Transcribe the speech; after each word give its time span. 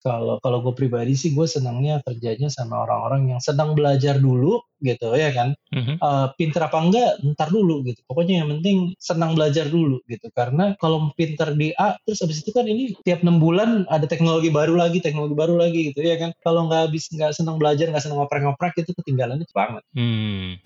Kalau 0.00 0.40
kalau 0.40 0.64
gue 0.64 0.72
pribadi 0.72 1.12
sih 1.12 1.36
gue 1.36 1.44
senangnya 1.44 2.00
kerjanya 2.00 2.48
sama 2.48 2.88
orang-orang 2.88 3.36
yang 3.36 3.40
sedang 3.44 3.76
belajar 3.76 4.16
dulu 4.16 4.64
gitu 4.80 5.12
ya 5.12 5.28
kan. 5.28 5.52
Mhm. 5.76 6.00
Eh, 6.00 6.26
pinter 6.40 6.64
apa 6.64 6.80
enggak 6.80 7.20
ntar 7.36 7.52
dulu 7.52 7.84
gitu. 7.84 8.00
Pokoknya 8.08 8.40
yang 8.40 8.48
penting 8.48 8.96
senang 8.96 9.36
belajar 9.36 9.68
dulu 9.68 10.00
gitu. 10.08 10.32
Karena 10.32 10.72
kalau 10.80 11.12
pinter 11.20 11.52
di 11.52 11.76
A 11.76 12.00
terus 12.08 12.24
abis 12.24 12.40
itu 12.40 12.48
kan 12.56 12.64
ini 12.64 12.96
tiap 13.04 13.20
enam 13.20 13.36
bulan 13.44 13.84
ada 13.92 14.08
teknologi 14.08 14.48
baru 14.48 14.72
lagi, 14.72 15.04
teknologi 15.04 15.36
baru 15.36 15.60
lagi 15.60 15.92
gitu 15.92 16.00
ya 16.00 16.16
kan. 16.16 16.32
Kalau 16.40 16.64
nggak 16.72 16.88
habis 16.88 17.04
nggak 17.12 17.36
senang 17.36 17.60
belajar, 17.60 17.92
nggak 17.92 18.00
senang 18.00 18.24
ngoprek-ngoprek 18.24 18.80
itu 18.80 18.96
ketinggalannya 18.96 19.44
banget. 19.52 19.84
Hmm. 19.92 20.56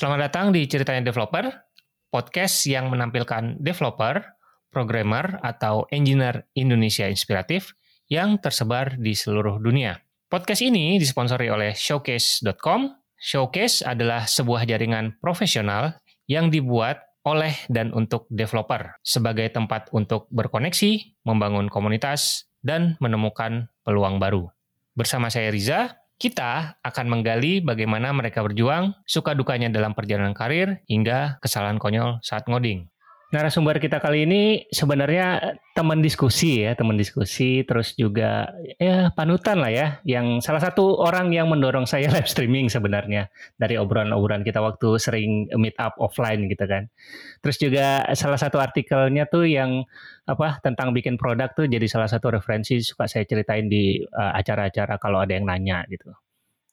Selamat 0.00 0.32
datang 0.32 0.48
di 0.48 0.64
Ceritanya 0.64 1.12
Developer, 1.12 1.69
podcast 2.10 2.66
yang 2.66 2.90
menampilkan 2.90 3.56
developer, 3.62 4.20
programmer, 4.68 5.38
atau 5.40 5.86
engineer 5.94 6.50
Indonesia 6.58 7.06
inspiratif 7.06 7.72
yang 8.10 8.42
tersebar 8.42 8.98
di 8.98 9.14
seluruh 9.14 9.62
dunia. 9.62 10.02
Podcast 10.26 10.62
ini 10.62 10.98
disponsori 10.98 11.46
oleh 11.50 11.74
Showcase.com. 11.74 12.90
Showcase 13.14 13.86
adalah 13.86 14.26
sebuah 14.26 14.66
jaringan 14.66 15.18
profesional 15.22 15.98
yang 16.26 16.50
dibuat 16.50 17.02
oleh 17.26 17.52
dan 17.68 17.92
untuk 17.92 18.26
developer 18.32 18.96
sebagai 19.04 19.46
tempat 19.52 19.92
untuk 19.92 20.26
berkoneksi, 20.32 21.22
membangun 21.28 21.68
komunitas, 21.68 22.48
dan 22.64 22.96
menemukan 22.98 23.68
peluang 23.84 24.16
baru. 24.16 24.48
Bersama 24.96 25.28
saya 25.28 25.52
Riza, 25.52 25.99
kita 26.20 26.76
akan 26.84 27.06
menggali 27.08 27.64
bagaimana 27.64 28.12
mereka 28.12 28.44
berjuang, 28.44 28.92
suka 29.08 29.32
dukanya 29.32 29.72
dalam 29.72 29.96
perjalanan 29.96 30.36
karir, 30.36 30.84
hingga 30.84 31.40
kesalahan 31.40 31.80
konyol 31.80 32.20
saat 32.20 32.44
ngoding. 32.44 32.92
Narasumber 33.30 33.78
kita 33.78 34.02
kali 34.02 34.26
ini 34.26 34.66
sebenarnya 34.74 35.54
teman 35.70 36.02
diskusi 36.02 36.66
ya, 36.66 36.74
teman 36.74 36.98
diskusi, 36.98 37.62
terus 37.62 37.94
juga 37.94 38.50
ya 38.74 39.14
panutan 39.14 39.62
lah 39.62 39.70
ya, 39.70 39.86
yang 40.02 40.42
salah 40.42 40.58
satu 40.58 40.98
orang 40.98 41.30
yang 41.30 41.46
mendorong 41.46 41.86
saya 41.86 42.10
live 42.14 42.26
streaming 42.26 42.66
sebenarnya 42.66 43.30
dari 43.54 43.78
obrolan-obrolan 43.78 44.42
kita 44.42 44.58
waktu 44.58 44.98
sering 44.98 45.46
meet 45.54 45.78
up 45.78 45.94
offline 46.02 46.50
gitu 46.50 46.66
kan. 46.66 46.90
Terus 47.38 47.56
juga 47.62 48.02
salah 48.18 48.34
satu 48.34 48.58
artikelnya 48.58 49.30
tuh 49.30 49.46
yang 49.46 49.86
apa 50.26 50.58
tentang 50.58 50.90
bikin 50.90 51.14
produk 51.14 51.54
tuh 51.54 51.70
jadi 51.70 51.86
salah 51.86 52.10
satu 52.10 52.34
referensi 52.34 52.82
suka 52.82 53.06
saya 53.06 53.22
ceritain 53.30 53.70
di 53.70 54.02
uh, 54.10 54.34
acara-acara 54.34 54.98
kalau 54.98 55.22
ada 55.22 55.38
yang 55.38 55.46
nanya 55.46 55.86
gitu. 55.86 56.10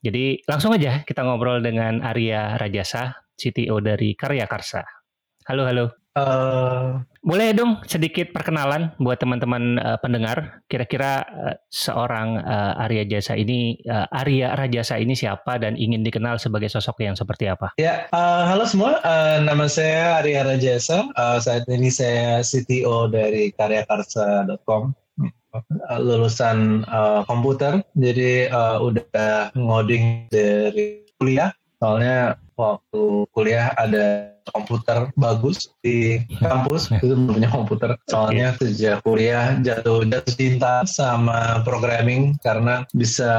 Jadi 0.01 0.41
langsung 0.49 0.73
aja 0.73 1.05
kita 1.05 1.21
ngobrol 1.21 1.61
dengan 1.61 2.01
Arya 2.01 2.57
Rajasa, 2.57 3.13
CTO 3.37 3.77
dari 3.77 4.17
Karya 4.17 4.49
Karsa. 4.49 4.81
Halo, 5.45 5.61
halo. 5.69 6.06
Eh, 6.17 6.89
Boleh 7.27 7.51
dong 7.51 7.83
sedikit 7.83 8.31
perkenalan 8.31 8.95
buat 9.03 9.19
teman-teman 9.19 9.75
uh, 9.83 9.99
pendengar. 9.99 10.63
Kira-kira 10.71 11.27
uh, 11.27 11.55
seorang 11.67 12.39
uh, 12.39 12.79
Arya 12.87 13.03
Jasa 13.03 13.35
ini, 13.35 13.75
uh, 13.83 14.07
Arya 14.15 14.55
Rajasa 14.55 14.95
ini 14.95 15.11
siapa 15.11 15.59
dan 15.59 15.75
ingin 15.75 16.07
dikenal 16.07 16.39
sebagai 16.39 16.71
sosok 16.71 17.03
yang 17.03 17.19
seperti 17.19 17.51
apa? 17.51 17.75
Ya, 17.75 18.07
eh, 18.07 18.43
halo 18.47 18.63
semua. 18.63 19.03
Eh, 19.03 19.43
nama 19.43 19.67
saya 19.67 20.23
Arya 20.23 20.47
Rajasa. 20.47 21.11
Eh, 21.11 21.37
saat 21.43 21.67
ini 21.67 21.91
saya 21.91 22.39
CTO 22.47 23.11
dari 23.11 23.51
karyakarsa.com. 23.51 24.95
Lulusan 25.99 26.87
eh, 26.87 27.21
komputer, 27.27 27.83
jadi 27.91 28.47
eh, 28.47 28.77
udah 28.79 29.51
ngoding 29.51 30.31
dari 30.31 31.03
kuliah. 31.19 31.51
Soalnya 31.83 32.39
waktu 32.57 33.29
kuliah 33.31 33.71
ada 33.77 34.33
komputer 34.49 35.11
bagus 35.19 35.69
di 35.85 36.17
kampus 36.41 36.89
itu 36.89 37.13
belum 37.13 37.37
punya 37.37 37.49
komputer. 37.53 37.89
Soalnya 38.09 38.57
sejak 38.57 39.05
kuliah 39.05 39.59
jatuh 39.61 40.03
jatuh 40.07 40.33
cinta 40.33 40.83
sama 40.89 41.61
programming 41.63 42.35
karena 42.41 42.83
bisa 42.97 43.31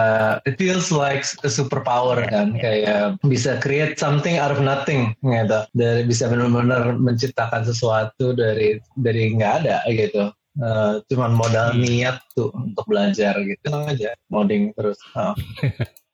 it 0.46 0.54
feels 0.56 0.94
like 0.94 1.26
a 1.42 1.50
superpower 1.50 2.22
kan. 2.30 2.54
Kayak 2.56 3.18
bisa 3.26 3.58
create 3.58 3.98
something 3.98 4.38
out 4.38 4.54
of 4.54 4.62
nothing 4.62 5.12
gitu. 5.20 5.60
Dari 5.74 6.06
bisa 6.06 6.30
benar-benar 6.30 6.96
menciptakan 6.96 7.66
sesuatu 7.66 8.32
dari 8.32 8.78
dari 8.94 9.34
nggak 9.34 9.52
ada 9.64 9.82
gitu. 9.90 10.30
Uh, 10.58 10.98
cuman 11.06 11.38
modal 11.38 11.70
niat 11.78 12.18
tuh 12.34 12.50
untuk 12.50 12.82
belajar 12.90 13.38
gitu 13.46 13.62
tenang 13.62 13.94
aja. 13.94 14.10
Modding 14.30 14.74
terus. 14.74 14.98
Oh. 15.14 15.34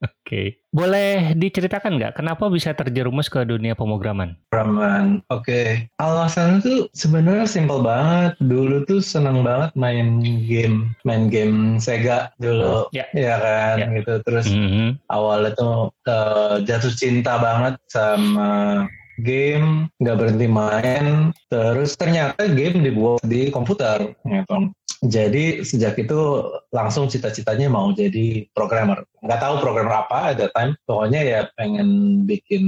Oke. 0.00 0.64
Boleh 0.72 1.36
diceritakan 1.36 2.00
nggak 2.00 2.16
kenapa 2.16 2.48
bisa 2.48 2.72
terjerumus 2.72 3.28
ke 3.28 3.44
dunia 3.44 3.76
pemrograman? 3.76 4.38
Raman, 4.48 5.20
oke. 5.28 5.92
Alasannya 6.00 6.64
tuh 6.64 6.78
sebenarnya 6.96 7.44
simpel 7.44 7.84
banget. 7.84 8.32
Dulu 8.40 8.88
tuh 8.88 9.04
seneng 9.04 9.44
banget 9.44 9.76
main 9.76 10.22
game, 10.48 10.96
main 11.04 11.28
game 11.28 11.76
Sega 11.76 12.32
dulu, 12.40 12.88
Ya. 12.96 13.04
ya 13.12 13.36
kan, 13.36 13.76
Ya. 13.76 13.86
gitu. 14.00 14.24
Terus 14.24 14.48
Mhm. 14.48 15.04
awalnya 15.12 15.52
tuh 15.52 15.92
eh, 16.08 16.54
jatuh 16.64 16.92
cinta 16.96 17.36
banget 17.36 17.76
sama 17.92 18.86
game, 19.20 19.92
nggak 20.00 20.16
berhenti 20.18 20.48
main. 20.48 21.30
Terus 21.52 21.94
ternyata 21.94 22.48
game 22.48 22.82
dibuat 22.82 23.22
di 23.24 23.52
komputer, 23.52 24.16
gitu. 24.24 24.56
Jadi 25.00 25.64
sejak 25.64 25.96
itu 25.96 26.44
langsung 26.76 27.08
cita-citanya 27.08 27.72
mau 27.72 27.88
jadi 27.96 28.44
programmer. 28.52 29.00
Nggak 29.24 29.40
tahu 29.40 29.54
programmer 29.64 30.04
apa 30.04 30.36
that 30.36 30.52
time. 30.52 30.76
Pokoknya 30.84 31.20
ya 31.24 31.40
pengen 31.56 32.22
bikin 32.28 32.64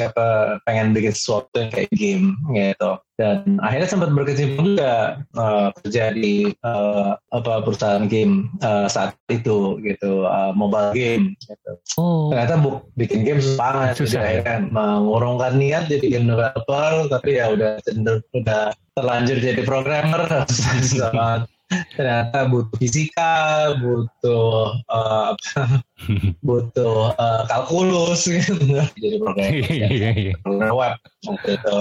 apa 0.00 0.56
pengen 0.64 0.96
bikin 0.96 1.12
sesuatu 1.12 1.52
yang 1.58 1.68
kayak 1.68 1.92
game 1.92 2.38
gitu. 2.56 2.96
Dan 3.20 3.60
akhirnya 3.60 3.88
sempat 3.92 4.10
berkecimpung 4.16 4.74
juga 4.74 5.20
eh, 5.20 5.68
kerja 5.82 6.04
di 6.16 6.48
eh, 6.48 7.10
apa 7.14 7.52
perusahaan 7.60 8.08
game 8.08 8.48
eh, 8.64 8.88
saat 8.88 9.12
itu 9.28 9.76
gitu. 9.84 10.24
Eh, 10.24 10.52
mobile 10.56 10.96
game 10.96 11.36
gitu. 11.36 11.72
Oh. 12.00 12.32
ternyata 12.32 12.56
bu 12.56 12.80
bikin 12.96 13.20
game 13.26 13.40
susah 13.42 13.58
banget 13.60 13.94
Susah, 14.00 14.12
jadi 14.16 14.22
ya? 14.22 14.28
akhirnya 14.40 14.58
mengurungkan 14.72 15.52
niat 15.60 15.84
jadi 15.92 16.06
game 16.08 16.26
developer 16.32 16.92
tapi 17.12 17.30
ya 17.36 17.52
udah 17.52 17.70
cenderung 17.84 18.24
udah 18.32 18.72
terlanjur 18.96 19.38
jadi 19.40 19.62
programmer 19.64 20.24
susah 20.88 21.10
banget 21.12 21.51
ternyata 21.92 22.38
butuh 22.46 22.76
fisika 22.76 23.34
butuh 23.78 24.76
apa, 24.86 25.82
butuh 26.46 27.12
eh, 27.14 27.42
kalkulus 27.46 28.26
gitu 28.26 28.54
jadi 28.96 29.16
programmer 29.18 29.68
Iya, 29.68 29.86
iya. 30.12 30.34
programmer 30.40 30.72
web 30.72 30.94
waktu 31.24 31.48
itu 31.56 31.78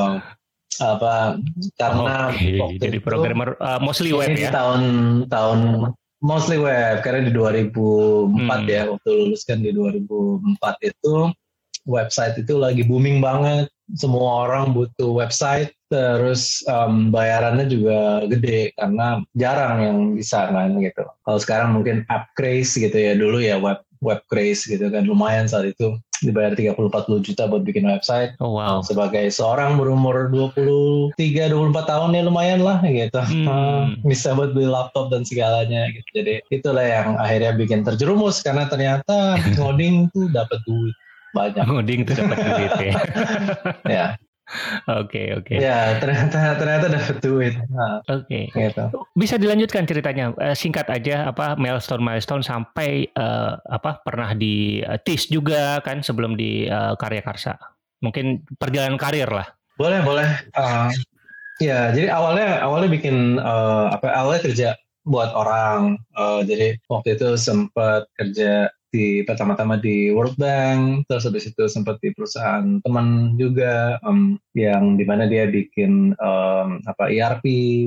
apa 0.80 1.14
karena 1.76 2.32
Oke, 2.32 2.48
waktu 2.58 2.80
jadi 2.80 2.98
itu- 2.98 3.06
programmer 3.06 3.50
uh, 3.58 3.78
mostly 3.78 4.12
web 4.12 4.34
ya. 4.34 4.50
tahun 4.50 4.82
tahun 5.28 5.60
mostly 6.20 6.58
web 6.58 7.02
karena 7.02 7.28
di 7.28 7.32
2004 7.34 7.76
Hmm. 8.32 8.66
ya 8.66 8.88
waktu 8.88 9.10
lulus 9.10 9.42
kan 9.44 9.60
di 9.60 9.74
2004 9.74 10.42
itu 10.82 11.30
website 11.84 12.38
itu 12.38 12.54
lagi 12.56 12.82
booming 12.82 13.20
banget 13.20 13.66
semua 13.94 14.46
orang 14.46 14.72
butuh 14.72 15.12
website 15.12 15.74
terus 15.92 16.64
em, 16.72 17.12
bayarannya 17.12 17.68
juga 17.68 18.24
gede 18.32 18.72
karena 18.80 19.20
jarang 19.36 19.76
yang 19.84 19.98
bisa 20.16 20.48
kan 20.48 20.80
gitu 20.80 21.04
kalau 21.28 21.40
sekarang 21.44 21.76
mungkin 21.76 22.08
app 22.08 22.32
craze 22.40 22.80
gitu 22.80 22.96
ya 22.96 23.12
dulu 23.20 23.44
ya 23.44 23.60
web 23.60 23.84
web 24.00 24.24
craze 24.32 24.64
gitu 24.66 24.88
kan 24.88 25.04
lumayan 25.04 25.52
saat 25.52 25.68
itu 25.76 26.00
dibayar 26.22 26.54
30-40 26.54 27.26
juta 27.26 27.50
buat 27.50 27.66
bikin 27.66 27.90
website 27.90 28.38
Oh 28.38 28.54
wow. 28.54 28.86
sebagai 28.86 29.26
seorang 29.34 29.76
berumur 29.76 30.30
23 30.30 31.18
24 31.50 31.74
tahun 31.74 32.14
ya 32.14 32.22
lumayan 32.24 32.62
lah 32.62 32.78
gitu. 32.86 33.18
Hmm. 33.18 33.98
Bisa 34.10 34.38
buat 34.38 34.54
beli 34.54 34.70
laptop 34.70 35.10
dan 35.10 35.26
segalanya 35.26 35.90
gitu. 35.90 36.22
Jadi 36.22 36.34
itulah 36.54 36.86
yang 36.86 37.18
akhirnya 37.18 37.58
bikin 37.58 37.82
terjerumus 37.82 38.46
karena 38.46 38.70
ternyata 38.70 39.38
ngoding 39.58 40.14
tuh 40.14 40.30
dapat 40.30 40.62
duit 40.70 40.96
banyak. 41.34 41.66
Ngoding 41.66 42.00
tuh 42.06 42.16
dapat 42.22 42.38
duit 42.38 42.72
ya. 42.78 42.94
ya. 43.98 44.06
Oke, 45.00 45.32
oke. 45.38 45.56
Ya, 45.56 45.96
ternyata 46.02 46.60
ternyata 46.60 46.86
dapat 46.92 47.18
duit. 47.24 47.54
Nah, 47.72 48.04
Oke. 48.12 48.52
gitu. 48.52 48.84
Bisa 49.16 49.40
dilanjutkan 49.40 49.88
ceritanya 49.88 50.32
Eh, 50.42 50.56
singkat 50.58 50.90
aja 50.90 51.30
apa 51.30 51.54
milestone 51.54 52.02
milestone 52.02 52.42
sampai 52.42 53.06
eh, 53.06 53.54
apa 53.58 54.02
pernah 54.02 54.34
di 54.34 54.82
eh, 54.82 55.00
TIS 55.02 55.30
juga 55.30 55.78
kan 55.86 56.02
sebelum 56.02 56.34
di 56.34 56.66
eh, 56.66 56.94
Karya 56.98 57.22
Karsa. 57.22 57.56
Mungkin 58.02 58.44
perjalanan 58.58 58.98
karir 58.98 59.30
lah. 59.30 59.46
Boleh, 59.78 60.02
boleh. 60.02 60.30
Uh, 60.58 60.90
ya, 61.62 61.94
jadi 61.94 62.10
awalnya 62.10 62.62
awalnya 62.66 62.90
bikin 62.90 63.38
uh, 63.38 63.94
apa? 63.94 64.10
Awalnya 64.10 64.42
kerja 64.50 64.70
buat 65.06 65.30
orang. 65.34 66.02
Uh, 66.18 66.42
jadi 66.42 66.82
waktu 66.90 67.18
itu 67.18 67.38
sempat 67.38 68.10
kerja 68.18 68.74
di 68.92 69.24
pertama-tama 69.24 69.80
di 69.80 70.12
World 70.12 70.36
Bank, 70.36 71.08
terus 71.08 71.24
habis 71.24 71.48
itu 71.48 71.64
sempat 71.72 71.98
di 72.04 72.12
perusahaan 72.12 72.84
teman 72.84 73.40
juga 73.40 73.98
um, 74.04 74.36
yang 74.52 75.00
di 75.00 75.08
mana 75.08 75.26
dia 75.26 75.48
bikin 75.48 76.12
um, 76.20 76.84
apa 76.84 77.08
ERP, 77.08 77.46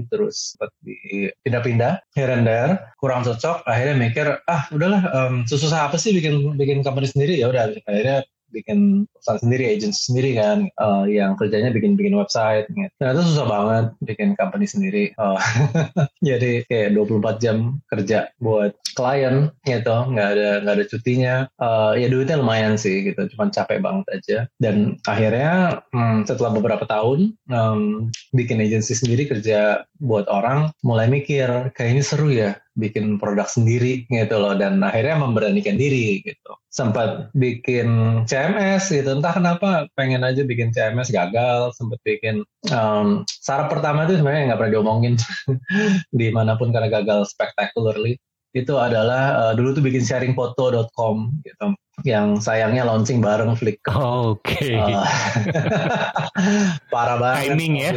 terus 0.08 0.56
sempat 0.56 0.72
di 0.80 1.28
pindah-pindah 1.44 2.00
here 2.16 2.32
and 2.32 2.48
there, 2.48 2.96
kurang 2.96 3.22
cocok. 3.22 3.62
Akhirnya 3.68 3.94
mikir 4.00 4.26
ah 4.48 4.64
udahlah 4.72 5.02
um, 5.12 5.34
susah 5.44 5.92
apa 5.92 6.00
sih 6.00 6.16
bikin 6.16 6.56
bikin 6.56 6.80
company 6.80 7.06
sendiri 7.06 7.36
ya 7.36 7.52
udah 7.52 7.70
akhirnya 7.84 8.24
bikin 8.50 9.08
perusahaan 9.10 9.40
sendiri, 9.40 9.64
agency 9.70 10.00
sendiri 10.12 10.30
kan, 10.36 10.58
uh, 10.80 11.04
yang 11.08 11.38
kerjanya 11.38 11.70
bikin-bikin 11.70 12.14
website. 12.16 12.68
Gitu. 12.70 12.90
Ternyata 12.98 13.20
susah 13.24 13.46
banget 13.46 13.86
bikin 14.02 14.34
company 14.34 14.66
sendiri. 14.66 15.04
Uh, 15.16 15.38
jadi 16.28 16.66
kayak 16.66 16.96
24 16.96 17.44
jam 17.44 17.56
kerja 17.88 18.30
buat 18.42 18.74
klien 18.94 19.50
gitu, 19.66 19.96
nggak 20.14 20.28
ada 20.38 20.50
nggak 20.64 20.74
ada 20.80 20.84
cutinya. 20.86 21.34
Uh, 21.58 21.92
ya 21.98 22.06
duitnya 22.10 22.40
lumayan 22.40 22.74
sih 22.78 23.06
gitu, 23.06 23.26
cuman 23.34 23.50
capek 23.54 23.78
banget 23.82 24.06
aja. 24.10 24.38
Dan 24.58 24.98
akhirnya 25.06 25.82
hmm, 25.94 26.26
setelah 26.26 26.54
beberapa 26.54 26.84
tahun 26.86 27.34
um, 27.50 28.10
bikin 28.34 28.62
agency 28.62 28.94
sendiri 28.94 29.26
kerja 29.26 29.86
buat 30.02 30.26
orang, 30.30 30.70
mulai 30.82 31.06
mikir 31.10 31.74
kayaknya 31.74 32.02
seru 32.02 32.30
ya 32.30 32.58
bikin 32.74 33.22
produk 33.22 33.46
sendiri 33.46 34.06
gitu 34.10 34.36
loh 34.38 34.58
dan 34.58 34.82
akhirnya 34.82 35.18
memberanikan 35.18 35.78
diri 35.78 36.22
gitu. 36.26 36.52
Sempat 36.70 37.30
bikin 37.38 38.22
CMS 38.26 38.90
gitu 38.90 39.14
entah 39.14 39.30
kenapa 39.30 39.86
pengen 39.94 40.26
aja 40.26 40.42
bikin 40.42 40.74
CMS 40.74 41.14
gagal 41.14 41.74
sempat 41.78 42.02
bikin 42.02 42.42
um, 42.74 43.22
sarap 43.30 43.70
pertama 43.70 44.04
itu 44.04 44.18
sebenarnya 44.18 44.52
nggak 44.52 44.58
pernah 44.58 44.74
diomongin 44.74 45.14
di 46.18 46.28
mana 46.34 46.58
pun 46.58 46.74
karena 46.74 46.90
gagal 46.90 47.30
spectacularly 47.30 48.18
itu 48.54 48.74
adalah 48.78 49.34
uh, 49.34 49.52
dulu 49.58 49.74
tuh 49.74 49.82
bikin 49.82 50.06
sharingfoto.com 50.06 51.42
gitu 51.42 51.74
yang 52.02 52.42
sayangnya 52.42 52.82
launching 52.82 53.22
bareng 53.22 53.54
Flickr. 53.54 53.94
Oh, 53.94 54.34
Oke. 54.34 54.58
Okay. 54.58 54.78
Uh, 56.34 56.74
parah 56.92 57.16
banget. 57.16 57.54
Timing 57.54 57.74
ya. 57.78 57.90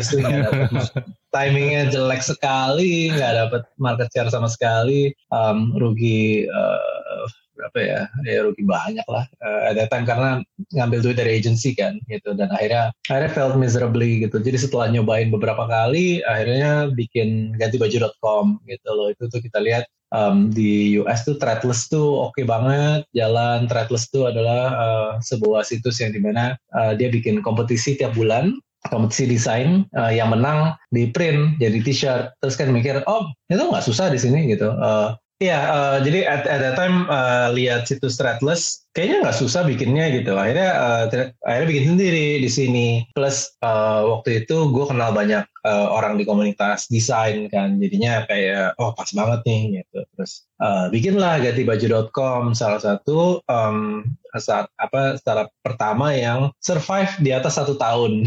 timingnya 1.35 1.89
jelek 1.89 2.21
sekali, 2.21 3.11
nggak 3.11 3.33
dapat 3.33 3.61
market 3.81 4.07
share 4.13 4.29
sama 4.29 4.47
sekali, 4.47 5.11
um, 5.33 5.73
rugi 5.75 6.45
uh, 6.47 7.23
berapa 7.57 7.77
ya? 7.81 8.01
Ya 8.23 8.45
rugi 8.45 8.61
banyak 8.61 9.07
lah 9.09 9.25
uh, 9.41 9.61
at 9.67 9.75
that 9.75 9.89
time 9.89 10.05
karena 10.05 10.45
ngambil 10.77 11.01
duit 11.01 11.17
dari 11.17 11.41
agency 11.41 11.73
kan, 11.73 11.97
gitu. 12.05 12.37
Dan 12.37 12.53
akhirnya 12.53 12.93
akhirnya 13.09 13.31
felt 13.33 13.55
miserably 13.57 14.21
gitu. 14.21 14.37
Jadi 14.37 14.57
setelah 14.61 14.87
nyobain 14.93 15.33
beberapa 15.33 15.65
kali, 15.65 16.21
akhirnya 16.23 16.93
bikin 16.93 17.57
gantibaju.com 17.57 18.61
gitu 18.69 18.89
loh. 18.93 19.09
Itu 19.09 19.25
tuh 19.27 19.41
kita 19.41 19.57
lihat 19.59 19.89
um, 20.13 20.51
di 20.51 20.95
US 21.01 21.27
tuh 21.27 21.35
Threadless 21.39 21.91
tuh 21.91 22.29
oke 22.29 22.35
okay 22.35 22.45
banget 22.47 23.03
jalan 23.11 23.67
Threadless 23.67 24.07
tuh 24.11 24.31
adalah 24.31 24.61
uh, 24.75 25.11
sebuah 25.19 25.67
situs 25.67 25.99
yang 25.99 26.15
di 26.15 26.21
mana 26.21 26.55
uh, 26.75 26.95
dia 26.95 27.11
bikin 27.11 27.43
kompetisi 27.43 27.99
tiap 27.99 28.15
bulan 28.15 28.55
kompetisi 28.87 29.27
desain 29.27 29.83
uh, 29.97 30.11
yang 30.13 30.31
menang 30.31 30.71
di 30.93 31.11
print 31.11 31.59
jadi 31.59 31.77
t-shirt 31.83 32.25
terus 32.39 32.55
kan 32.55 32.71
mikir 32.71 33.03
oh 33.09 33.27
itu 33.51 33.59
nggak 33.59 33.83
susah 33.83 34.07
di 34.07 34.19
sini 34.19 34.47
gitu 34.47 34.71
uh, 34.71 35.17
Iya, 35.37 35.59
uh, 35.69 35.97
jadi 36.01 36.25
at, 36.25 36.49
at 36.49 36.59
that 36.65 36.75
time 36.81 37.05
uh, 37.13 37.53
lihat 37.53 37.85
situs 37.85 38.17
Threadless, 38.17 38.86
kayaknya 38.97 39.29
nggak 39.29 39.37
susah 39.37 39.61
bikinnya 39.61 40.09
gitu. 40.09 40.33
Akhirnya 40.33 40.73
uh, 40.73 41.03
akhirnya 41.45 41.69
bikin 41.69 41.85
sendiri 41.93 42.41
di 42.41 42.49
sini. 42.49 42.87
Plus 43.13 43.53
uh, 43.61 44.09
waktu 44.09 44.41
itu 44.41 44.73
gue 44.73 44.85
kenal 44.89 45.13
banyak 45.13 45.45
uh, 45.61 45.87
orang 45.93 46.17
di 46.17 46.25
komunitas 46.25 46.89
desain 46.89 47.45
kan, 47.53 47.77
jadinya 47.77 48.25
kayak 48.25 48.73
oh 48.81 48.97
pas 48.97 49.13
banget 49.13 49.45
nih 49.45 49.61
gitu. 49.85 50.01
Terus 50.17 50.49
uh, 50.57 50.89
bikinlah 50.89 51.45
gantibaju.com 51.45 52.57
salah 52.57 52.81
satu 52.81 53.45
um, 53.45 54.01
saat 54.37 54.69
apa 54.77 55.17
startup 55.17 55.49
pertama 55.65 56.13
yang 56.13 56.49
survive 56.61 57.13
di 57.21 57.29
atas 57.33 57.61
satu 57.61 57.77
tahun. 57.77 58.25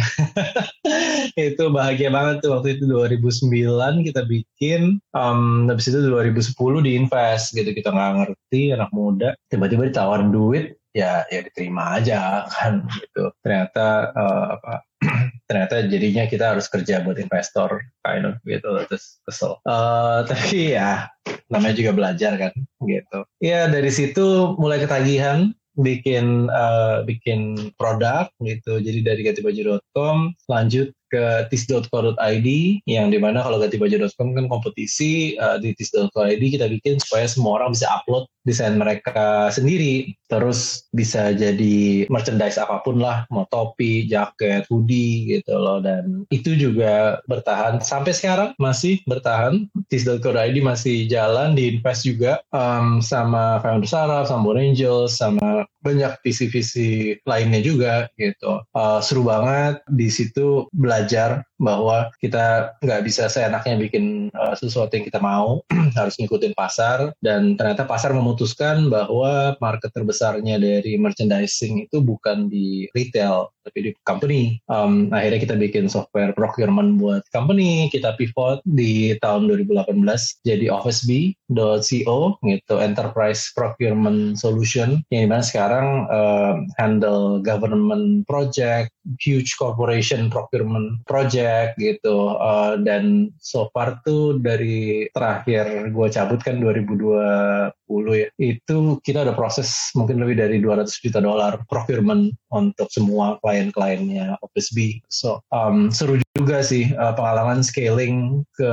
itu 1.38 1.64
bahagia 1.70 2.10
banget 2.10 2.42
tuh 2.42 2.58
waktu 2.58 2.76
itu 2.76 2.84
2009 2.90 4.06
kita 4.06 4.26
bikin, 4.26 4.98
um, 5.14 5.70
habis 5.70 5.88
itu 5.88 6.02
2010 6.02 6.86
diinvest 6.86 7.54
gitu 7.54 7.70
kita 7.70 7.94
nggak 7.94 8.12
ngerti 8.18 8.74
anak 8.74 8.90
muda 8.90 9.38
tiba-tiba 9.48 9.88
ditawarin 9.88 10.34
duit 10.34 10.59
ya 10.90 11.24
ya 11.30 11.40
diterima 11.46 11.98
aja 11.98 12.46
kan 12.50 12.86
gitu. 12.98 13.30
Ternyata 13.42 14.14
uh, 14.14 14.46
apa 14.58 14.74
ternyata 15.48 15.86
jadinya 15.88 16.24
kita 16.28 16.54
harus 16.56 16.66
kerja 16.68 17.02
buat 17.02 17.18
investor 17.18 17.82
kind 18.04 18.26
of 18.26 18.36
gitu. 18.44 18.68
Terus 18.90 19.22
kesel. 19.26 19.56
Uh, 19.64 20.22
tapi 20.28 20.76
ya 20.76 21.08
namanya 21.50 21.74
juga 21.74 21.92
belajar 21.94 22.32
kan 22.38 22.52
gitu. 22.84 23.18
Ya 23.42 23.66
dari 23.70 23.90
situ 23.90 24.58
mulai 24.58 24.82
ketagihan 24.82 25.54
bikin 25.78 26.50
uh, 26.50 27.06
bikin 27.06 27.72
produk 27.78 28.28
gitu. 28.42 28.82
Jadi 28.82 29.00
dari 29.06 29.20
gantibaju.com 29.24 30.34
lanjut 30.50 30.90
ke 31.10 31.50
tis.co.id 31.50 32.48
yang 32.86 33.10
di 33.10 33.18
mana 33.18 33.42
kalau 33.42 33.58
gantibaju.com 33.58 34.32
kan 34.32 34.46
kompetisi 34.46 35.34
uh, 35.36 35.58
di 35.58 35.74
tis.co.id 35.74 36.40
kita 36.40 36.70
bikin 36.70 37.02
supaya 37.02 37.26
semua 37.26 37.60
orang 37.60 37.74
bisa 37.74 37.90
upload 37.90 38.30
desain 38.44 38.76
mereka 38.78 39.52
sendiri. 39.52 40.16
Terus 40.30 40.86
bisa 40.94 41.34
jadi 41.34 42.06
merchandise 42.08 42.56
apa 42.56 42.80
pun 42.80 43.02
lah 43.02 43.26
mau 43.28 43.44
topi, 43.50 44.06
jaket, 44.06 44.64
hoodie 44.70 45.38
gitu 45.38 45.58
loh. 45.58 45.82
Dan 45.82 46.24
itu 46.32 46.54
juga 46.54 47.18
bertahan. 47.26 47.82
Sampai 47.82 48.14
sekarang 48.14 48.54
masih 48.56 49.02
bertahan. 49.04 49.66
Tis.co.id 49.90 50.56
masih 50.62 51.10
jalan 51.10 51.58
di 51.58 51.76
invest 51.76 52.06
juga 52.06 52.40
um, 52.54 53.02
sama 53.02 53.58
Founder 53.60 53.88
Saraf, 53.90 54.30
sama 54.30 54.46
Bon 54.46 54.58
Angels, 54.58 55.18
sama 55.18 55.66
banyak 55.80 56.12
visi-visi 56.20 57.16
lainnya 57.24 57.60
juga 57.64 58.06
gitu. 58.16 58.60
Uh, 58.76 59.00
seru 59.00 59.24
banget 59.26 59.80
di 59.88 60.08
situ 60.12 60.68
belajar 60.72 61.44
bahwa 61.60 62.08
kita 62.18 62.74
nggak 62.80 63.04
bisa 63.04 63.28
seenaknya 63.28 63.76
bikin 63.76 64.32
uh, 64.32 64.56
sesuatu 64.56 64.96
yang 64.96 65.06
kita 65.06 65.20
mau, 65.20 65.60
harus 65.98 66.16
ngikutin 66.16 66.56
pasar 66.56 67.12
dan 67.20 67.54
ternyata 67.60 67.84
pasar 67.84 68.16
memutuskan 68.16 68.88
bahwa 68.88 69.54
market 69.60 69.92
terbesarnya 69.92 70.56
dari 70.56 70.96
merchandising 70.96 71.86
itu 71.86 72.00
bukan 72.00 72.48
di 72.48 72.88
retail 72.96 73.52
tapi 73.60 73.78
di 73.86 73.90
company. 74.08 74.58
Um, 74.72 75.12
akhirnya 75.12 75.40
kita 75.44 75.54
bikin 75.60 75.86
software 75.86 76.32
procurement 76.32 76.96
buat 76.96 77.22
company, 77.30 77.92
kita 77.92 78.16
pivot 78.16 78.64
di 78.64 79.14
tahun 79.20 79.46
2018 79.46 80.00
jadi 80.42 80.66
officeb.co 80.72 82.18
gitu, 82.40 82.74
enterprise 82.80 83.52
procurement 83.52 84.34
solution 84.40 85.04
yang 85.12 85.28
di 85.28 85.28
mana 85.28 85.44
sekarang 85.44 86.08
uh, 86.08 86.64
handle 86.80 87.38
government 87.44 88.24
project, 88.24 88.90
huge 89.18 89.56
corporation 89.56 90.28
procurement 90.28 91.00
project 91.08 91.76
gitu. 91.80 92.36
Uh, 92.36 92.76
dan 92.80 93.32
so 93.40 93.72
far 93.72 93.98
tuh 94.04 94.36
dari 94.38 95.08
terakhir 95.16 95.90
gue 95.90 96.06
cabut 96.12 96.40
kan 96.44 96.60
2020 96.60 97.72
ya 98.14 98.28
itu 98.38 98.76
kita 99.02 99.26
udah 99.26 99.36
proses 99.36 99.90
mungkin 99.96 100.22
lebih 100.22 100.36
dari 100.38 100.56
200 100.62 100.86
juta 101.02 101.18
dolar 101.18 101.58
procurement 101.66 102.30
untuk 102.52 102.88
semua 102.92 103.40
klien-kliennya 103.42 104.38
Office 104.44 104.70
B. 104.74 105.00
So 105.08 105.40
um, 105.50 105.88
seru 105.90 106.20
juga 106.36 106.62
sih 106.62 106.92
uh, 106.94 107.16
pengalaman 107.16 107.64
scaling 107.64 108.44
ke 108.54 108.72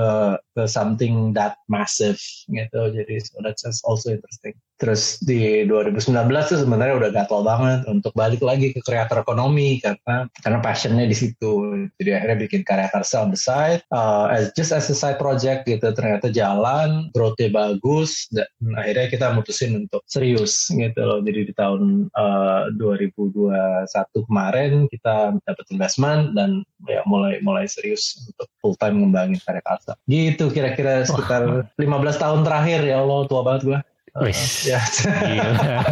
ke 0.58 0.64
something 0.66 1.32
that 1.34 1.58
massive 1.72 2.20
gitu. 2.52 2.82
Jadi 2.94 3.16
so 3.24 3.40
that's 3.42 3.64
also 3.86 4.14
interesting 4.14 4.58
Terus 4.78 5.18
di 5.26 5.66
2019 5.66 6.06
tuh 6.46 6.60
sebenarnya 6.62 6.96
udah 7.02 7.10
gatel 7.10 7.42
banget 7.42 7.80
untuk 7.90 8.14
balik 8.14 8.46
lagi 8.46 8.78
ke 8.78 8.82
kreator 8.86 9.26
ekonomi 9.26 9.82
karena 9.82 10.30
karena 10.46 10.60
passionnya 10.62 11.10
di 11.10 11.18
situ. 11.18 11.86
Jadi 11.98 12.10
akhirnya 12.14 12.38
bikin 12.46 12.62
karya 12.62 12.86
karsa 12.94 13.26
on 13.26 13.34
the 13.34 13.40
side, 13.40 13.82
uh, 13.90 14.30
as 14.30 14.54
just 14.54 14.70
as 14.70 14.86
a 14.94 14.98
side 14.98 15.18
project 15.18 15.66
gitu. 15.66 15.90
Ternyata 15.90 16.30
jalan, 16.30 17.10
growth-nya 17.18 17.50
bagus, 17.50 18.30
dan 18.30 18.46
akhirnya 18.78 19.08
kita 19.10 19.26
mutusin 19.34 19.90
untuk 19.90 20.06
serius 20.06 20.70
gitu 20.70 21.02
loh. 21.02 21.26
Jadi 21.26 21.50
di 21.50 21.54
tahun 21.58 22.14
uh, 22.14 22.70
2021 22.78 24.30
kemarin 24.30 24.86
kita 24.94 25.34
dapat 25.42 25.66
investment 25.74 26.38
dan 26.38 26.62
ya 26.86 27.02
mulai 27.10 27.42
mulai 27.42 27.66
serius 27.66 28.30
untuk 28.30 28.46
full 28.62 28.78
time 28.78 29.02
ngembangin 29.02 29.42
karya 29.42 29.64
karsa. 29.66 29.98
Gitu 30.06 30.54
kira-kira 30.54 31.02
sekitar 31.02 31.74
15 31.82 32.22
tahun 32.22 32.46
terakhir 32.46 32.86
ya 32.86 33.02
Allah 33.02 33.26
tua 33.26 33.42
banget 33.42 33.62
gue. 33.66 33.80
Wis, 34.18 34.66
ya. 34.66 34.82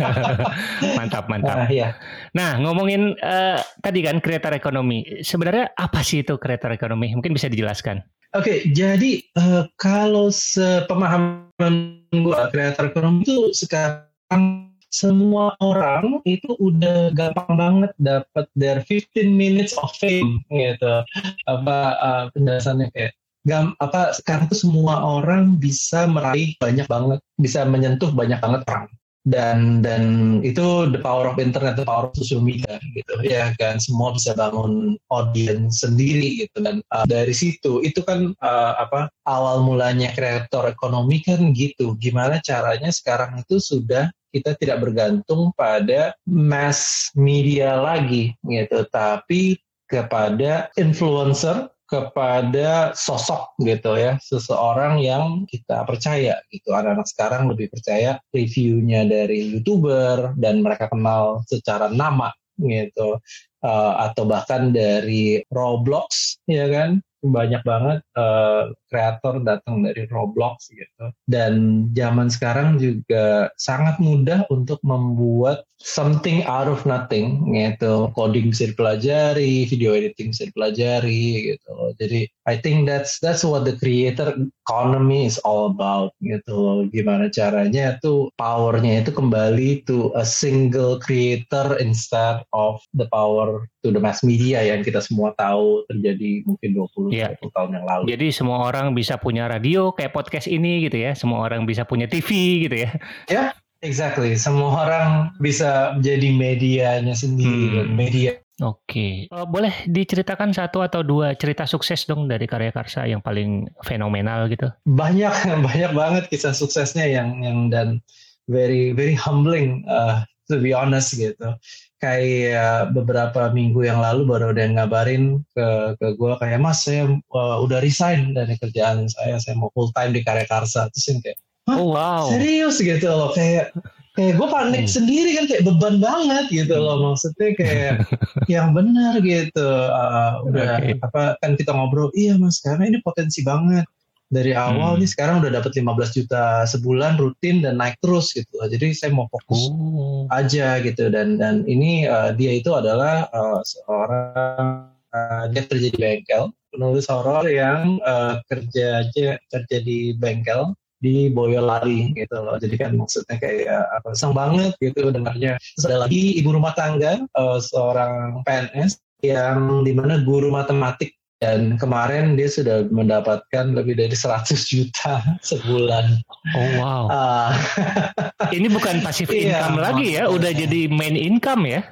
mantap 0.98 1.29
mantap. 1.29 1.65
Nah, 1.65 1.70
ya. 1.70 1.94
nah 2.34 2.58
ngomongin 2.58 3.13
uh, 3.22 3.62
tadi 3.86 4.01
kan 4.01 4.17
kreator 4.17 4.58
ekonomi, 4.58 5.22
sebenarnya 5.22 5.70
apa 5.77 6.01
sih 6.01 6.25
itu 6.25 6.34
kreator 6.41 6.74
ekonomi? 6.74 7.13
Mungkin 7.13 7.38
bisa 7.38 7.46
dijelaskan. 7.51 8.01
Oke, 8.36 8.41
okay, 8.41 8.58
jadi 8.74 9.22
uh, 9.38 9.63
kalau 9.77 10.34
sepemahaman 10.34 12.01
gue 12.12 12.36
kreator 12.51 12.91
ekonomi 12.91 13.24
itu 13.24 13.53
sekarang 13.53 14.74
semua 14.96 15.51
orang 15.60 16.24
itu 16.24 16.55
udah 16.58 17.12
gampang 17.12 17.51
banget 17.60 17.91
dapat 18.00 18.48
their 18.55 18.79
15 18.79 19.27
minutes 19.27 19.75
of 19.75 19.91
fame 20.00 20.39
gitu. 20.48 21.03
Apa 21.51 21.77
uh, 22.00 22.24
penjelasannya 22.32 22.89
kayak 22.96 23.13
gam 23.45 23.77
apa 23.77 24.11
sekarang 24.17 24.49
tuh 24.49 24.57
semua 24.57 25.05
orang 25.05 25.55
bisa 25.61 26.09
meraih 26.09 26.57
banyak 26.57 26.89
banget 26.89 27.19
bisa 27.37 27.63
menyentuh 27.63 28.09
banyak 28.11 28.41
banget 28.41 28.61
orang. 28.67 28.89
Dan 29.25 29.81
dan 29.81 30.37
itu 30.45 30.85
the 30.93 31.01
power 31.01 31.25
of 31.25 31.41
internet, 31.41 31.73
the 31.73 31.81
power 31.81 32.13
of 32.13 32.13
social 32.13 32.45
media 32.45 32.77
gitu 32.93 33.25
ya 33.25 33.57
kan. 33.57 33.81
Semua 33.81 34.13
bisa 34.13 34.37
bangun 34.37 35.01
audience 35.09 35.81
sendiri 35.81 36.45
gitu. 36.45 36.61
Dan 36.61 36.85
uh, 36.93 37.09
dari 37.09 37.33
situ 37.33 37.81
itu 37.81 38.05
kan 38.05 38.37
uh, 38.37 38.73
apa 38.77 39.09
awal 39.25 39.65
mulanya 39.65 40.13
kreator 40.13 40.69
ekonomi 40.69 41.25
kan 41.25 41.57
gitu. 41.57 41.97
Gimana 41.97 42.37
caranya 42.45 42.93
sekarang 42.93 43.41
itu 43.41 43.57
sudah 43.57 44.13
kita 44.29 44.53
tidak 44.59 44.83
bergantung 44.83 45.55
pada 45.55 46.11
mass 46.27 47.09
media 47.15 47.79
lagi 47.79 48.35
gitu 48.43 48.83
tapi 48.91 49.55
kepada 49.87 50.67
influencer 50.75 51.71
kepada 51.86 52.98
sosok 52.98 53.54
gitu 53.62 53.94
ya 53.94 54.18
seseorang 54.18 54.98
yang 55.01 55.46
kita 55.46 55.86
percaya 55.86 56.42
gitu. 56.50 56.74
Anak-anak 56.74 57.06
sekarang 57.06 57.50
lebih 57.54 57.70
percaya 57.70 58.18
reviewnya 58.34 59.06
dari 59.06 59.54
youtuber 59.54 60.34
dan 60.42 60.65
mereka 60.65 60.89
kenal 60.89 61.46
secara 61.46 61.94
nama 61.94 62.34
gitu. 62.58 63.22
Uh, 63.65 63.94
atau 63.98 64.30
bahkan 64.30 64.70
dari 64.70 65.42
Roblox 65.50 66.42
ya 66.50 66.70
kan? 66.70 67.01
Banyak 67.25 67.65
banget 67.65 68.06
uh, 68.13 68.70
kreator 68.95 69.43
datang 69.43 69.83
dari 69.83 70.07
Roblox 70.07 70.71
gitu. 70.71 71.11
Dan 71.27 71.85
zaman 71.91 72.31
sekarang 72.31 72.79
juga 72.79 73.51
sangat 73.59 73.99
mudah 73.99 74.47
untuk 74.47 74.79
membuat 74.87 75.67
something 75.83 76.47
out 76.47 76.71
of 76.71 76.87
nothing 76.87 77.51
gitu. 77.51 78.07
Coding 78.15 78.55
bisa 78.55 78.71
dipelajari, 78.71 79.67
video 79.67 79.91
editing 79.91 80.31
bisa 80.31 80.47
dipelajari 80.47 81.51
gitu. 81.51 81.75
Jadi 81.99 82.31
I 82.47 82.55
think 82.55 82.87
that's 82.87 83.19
that's 83.19 83.43
what 83.43 83.67
the 83.67 83.75
creator 83.75 84.31
economy 84.65 85.27
is 85.27 85.35
all 85.43 85.67
about 85.67 86.15
gitu. 86.23 86.87
Gimana 86.95 87.27
caranya 87.27 87.99
tuh 87.99 88.31
powernya 88.39 89.03
itu 89.03 89.11
kembali 89.11 89.83
to 89.89 90.15
a 90.15 90.23
single 90.23 91.01
creator 91.01 91.75
instead 91.83 92.41
of 92.55 92.79
the 92.95 93.09
power 93.11 93.67
to 93.85 93.93
the 93.93 94.01
mass 94.01 94.25
media 94.25 94.65
yang 94.65 94.81
kita 94.81 95.01
semua 95.01 95.33
tahu 95.37 95.85
terjadi 95.89 96.41
mungkin 96.49 96.69
20 96.73 97.13
yeah. 97.13 97.33
20 97.37 97.53
tahun 97.53 97.69
yang 97.77 97.85
lalu. 97.85 98.03
Jadi 98.09 98.27
semua 98.33 98.65
orang 98.65 98.85
bisa 98.94 99.18
punya 99.18 99.50
radio 99.50 99.96
kayak 99.96 100.13
podcast 100.13 100.46
ini 100.46 100.86
gitu 100.86 101.01
ya. 101.01 101.15
Semua 101.18 101.48
orang 101.48 101.65
bisa 101.65 101.88
punya 101.88 102.06
TV 102.06 102.62
gitu 102.70 102.75
ya. 102.86 102.92
Ya, 103.25 103.34
yeah, 103.34 103.48
exactly. 103.82 104.36
Semua 104.38 104.86
orang 104.86 105.34
bisa 105.42 105.98
jadi 106.04 106.30
medianya 106.36 107.15
sendiri 107.18 107.88
hmm. 107.88 107.96
media 107.96 108.34
Oke, 108.63 109.27
okay. 109.27 109.36
uh, 109.36 109.44
boleh 109.44 109.84
diceritakan 109.84 110.56
satu 110.56 110.80
atau 110.80 111.04
dua 111.04 111.36
cerita 111.36 111.68
sukses 111.68 112.08
dong 112.08 112.32
dari 112.32 112.48
karya 112.48 112.72
Karsa 112.72 113.04
yang 113.04 113.20
paling 113.20 113.68
fenomenal 113.84 114.48
gitu? 114.48 114.72
Banyak, 114.88 115.36
banyak 115.68 115.92
banget 115.92 116.24
kisah 116.32 116.56
suksesnya 116.56 117.04
yang 117.04 117.44
yang 117.44 117.68
dan 117.68 118.00
very 118.48 118.96
very 118.96 119.12
humbling 119.12 119.84
uh, 119.92 120.24
to 120.48 120.62
be 120.62 120.72
honest 120.72 121.18
gitu 121.18 121.58
kayak 122.05 122.93
beberapa 122.93 123.50
minggu 123.50 123.81
yang 123.89 123.97
lalu 123.97 124.29
baru 124.29 124.53
ada 124.53 124.62
yang 124.62 124.77
ngabarin 124.77 125.41
ke 125.57 125.67
ke 125.97 126.07
gue 126.13 126.33
kayak 126.38 126.62
mas 126.62 126.85
saya 126.85 127.09
uh, 127.09 127.57
udah 127.65 127.81
resign 127.81 128.38
dari 128.38 128.53
kerjaan 128.62 129.09
saya 129.09 129.41
saya 129.41 129.57
mau 129.57 129.74
full 129.74 129.89
time 129.97 130.13
di 130.13 130.21
karya 130.21 130.45
karsa 130.45 130.85
terus 130.93 131.09
yang 131.09 131.19
kayak 131.25 131.39
Hah, 131.65 131.81
oh, 131.81 131.97
wow. 131.97 132.29
serius 132.29 132.77
gitu 132.77 133.09
loh 133.09 133.33
kayak 133.33 133.74
kayak 134.13 134.38
gue 134.38 134.47
panik 134.47 134.85
hmm. 134.85 134.93
sendiri 134.93 135.29
kan 135.33 135.45
kayak 135.50 135.65
beban 135.65 135.97
banget 135.97 136.45
gitu 136.53 136.77
loh 136.77 137.01
maksudnya 137.01 137.50
kayak 137.57 137.93
yang 138.53 138.71
benar 138.77 139.17
gitu 139.25 139.67
uh, 139.89 140.45
udah 140.45 140.77
okay. 140.77 140.95
apa 141.01 141.35
kan 141.41 141.57
kita 141.57 141.74
ngobrol 141.74 142.13
iya 142.13 142.38
mas 142.38 142.62
karena 142.62 142.85
ini 142.85 143.01
potensi 143.01 143.41
banget 143.41 143.89
dari 144.36 144.51
awal 144.51 145.00
hmm. 145.00 145.01
nih 145.01 145.10
sekarang 145.15 145.39
udah 145.39 145.51
dapat 145.63 145.72
15 145.80 146.18
juta 146.20 146.68
sebulan 146.68 147.15
rutin 147.15 147.63
dan 147.63 147.80
naik 147.80 147.96
terus 148.04 148.36
gitu 148.36 148.51
jadi 148.68 148.92
saya 148.92 149.15
mau 149.15 149.32
fokus 149.32 149.72
oh. 149.72 150.27
aja 150.36 150.84
gitu 150.84 151.08
dan 151.08 151.39
dan 151.39 151.63
ini 151.63 152.04
uh, 152.04 152.36
dia 152.36 152.60
itu 152.60 152.75
adalah 152.75 153.32
uh, 153.32 153.63
seorang 153.63 154.92
uh, 155.15 155.44
dia 155.56 155.63
kerja 155.63 155.88
di 155.88 155.96
bengkel 155.96 156.51
penulis 156.75 157.08
horor 157.08 157.48
yang 157.48 158.04
uh, 158.04 158.44
kerja 158.51 159.08
aja 159.08 159.39
kerja 159.48 159.77
di 159.80 160.12
bengkel 160.20 160.75
di 161.00 161.30
Boyolali 161.30 162.15
gitu 162.18 162.34
loh. 162.42 162.58
Jadi 162.58 162.82
kan 162.82 162.98
maksudnya 162.98 163.38
kayak 163.38 163.84
apa 163.94 164.18
senang 164.18 164.34
banget 164.34 164.72
gitu 164.82 165.13
dengarnya. 165.13 165.60
Terus 165.77 165.86
ada 165.86 166.08
lagi 166.08 166.39
ibu 166.39 166.50
rumah 166.50 166.74
tangga 166.74 167.22
uh, 167.38 167.62
seorang 167.62 168.42
PNS 168.42 168.98
yang 169.22 169.86
di 169.86 169.94
mana 169.94 170.22
guru 170.22 170.50
matematik 170.50 171.13
dan 171.45 171.77
kemarin 171.77 172.33
dia 172.33 172.49
sudah 172.49 172.89
mendapatkan 172.89 173.77
lebih 173.77 174.01
dari 174.01 174.17
100 174.17 174.49
juta 174.65 175.21
sebulan. 175.49 176.17
Oh 176.57 176.69
wow. 176.81 177.03
Uh, 177.05 177.53
Ini 178.57 178.65
bukan 178.73 179.05
pasif 179.05 179.29
iya, 179.29 179.61
income 179.61 179.77
lagi 179.77 180.17
ya, 180.17 180.25
udah 180.25 180.49
jadi 180.49 180.89
main 180.89 181.13
income 181.13 181.69
ya. 181.69 181.85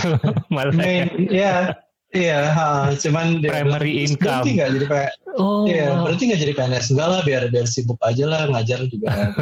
main, 0.72 1.12
ya, 1.28 1.76
iya, 2.16 2.40
ha, 2.48 2.96
cuman 2.96 3.44
primary 3.44 4.08
income. 4.08 4.44
Berarti 4.44 4.56
nggak 4.56 4.70
jadi 4.72 4.86
kayak, 4.88 5.12
oh, 5.36 5.64
iya, 5.68 5.86
wow. 5.92 6.08
berarti 6.08 6.22
nggak 6.32 6.40
jadi 6.40 6.52
PNS 6.56 6.86
enggak 6.96 7.08
lah, 7.08 7.20
biar 7.24 7.42
biar 7.52 7.66
sibuk 7.68 8.00
aja 8.00 8.24
lah 8.24 8.42
ngajar 8.48 8.80
juga 8.88 9.32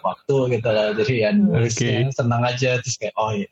waktu 0.00 0.36
gitu 0.56 0.68
lah. 0.72 0.86
Jadi 0.96 1.14
ya, 1.20 1.30
okay. 1.60 2.08
senang 2.16 2.42
aja 2.44 2.80
terus 2.80 2.96
kayak 2.96 3.12
oh 3.20 3.36
iya, 3.36 3.48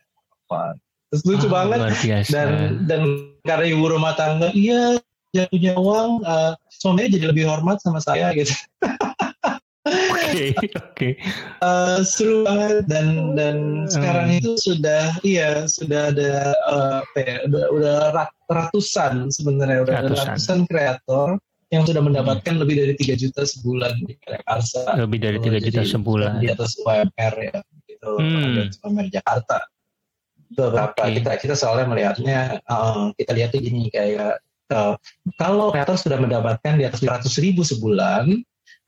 apa. 0.49 0.81
Terus 1.09 1.23
lucu 1.25 1.49
oh, 1.49 1.53
banget 1.53 1.81
dan 2.29 2.49
dan 2.85 3.33
karena 3.45 3.65
ibu 3.65 3.85
rumah 3.89 4.13
tangga, 4.13 4.53
iya 4.53 5.01
punya 5.47 5.79
uang 5.79 6.27
uh, 6.27 6.59
suaminya 6.67 7.15
jadi 7.15 7.27
lebih 7.31 7.47
hormat 7.47 7.79
sama 7.79 8.03
saya 8.03 8.35
gitu 8.35 8.51
Oke, 9.89 10.53
oke. 10.53 10.77
Okay. 10.93 11.13
Uh, 11.65 12.05
seru 12.05 12.45
banget 12.45 12.85
dan 12.87 13.33
dan 13.33 13.89
sekarang 13.89 14.29
hmm. 14.29 14.39
itu 14.41 14.51
sudah 14.61 15.17
iya 15.25 15.65
sudah 15.65 16.13
ada 16.13 16.53
uh, 16.69 17.01
ya, 17.17 17.49
udah, 17.49 17.65
udah 17.73 17.97
ratusan 18.49 19.33
sebenarnya 19.33 19.89
udah 19.89 19.97
ratusan. 20.05 20.27
ratusan 20.37 20.59
kreator 20.69 21.29
yang 21.69 21.85
sudah 21.85 22.01
mendapatkan 22.01 22.55
hmm. 22.57 22.63
lebih 22.65 22.75
dari 22.81 22.95
tiga 22.97 23.15
juta 23.17 23.45
sebulan 23.45 23.93
di 24.05 24.15
Karsa. 24.25 24.97
Lebih 24.97 25.19
dari 25.21 25.39
tiga 25.41 25.59
juta 25.61 25.83
sebulan. 25.85 26.41
Di 26.41 26.49
atas 26.53 26.77
UMR 26.81 27.35
ya 27.41 27.59
gitu 27.89 28.11
hmm. 28.17 28.85
UMR 28.85 29.09
Jakarta. 29.13 29.65
Beberapa 30.49 30.97
okay. 31.05 31.21
kita 31.21 31.33
kita 31.37 31.55
soalnya 31.57 31.87
melihatnya 31.93 32.61
uh, 32.69 33.13
kita 33.17 33.37
lihat 33.37 33.53
gini 33.53 33.93
kayak 33.93 34.41
uh, 34.73 34.95
kalau 35.37 35.73
kreator 35.73 35.97
sudah 35.97 36.19
mendapatkan 36.21 36.77
di 36.77 36.85
atas 36.85 37.01
500 37.05 37.45
ribu 37.45 37.63
sebulan, 37.65 38.31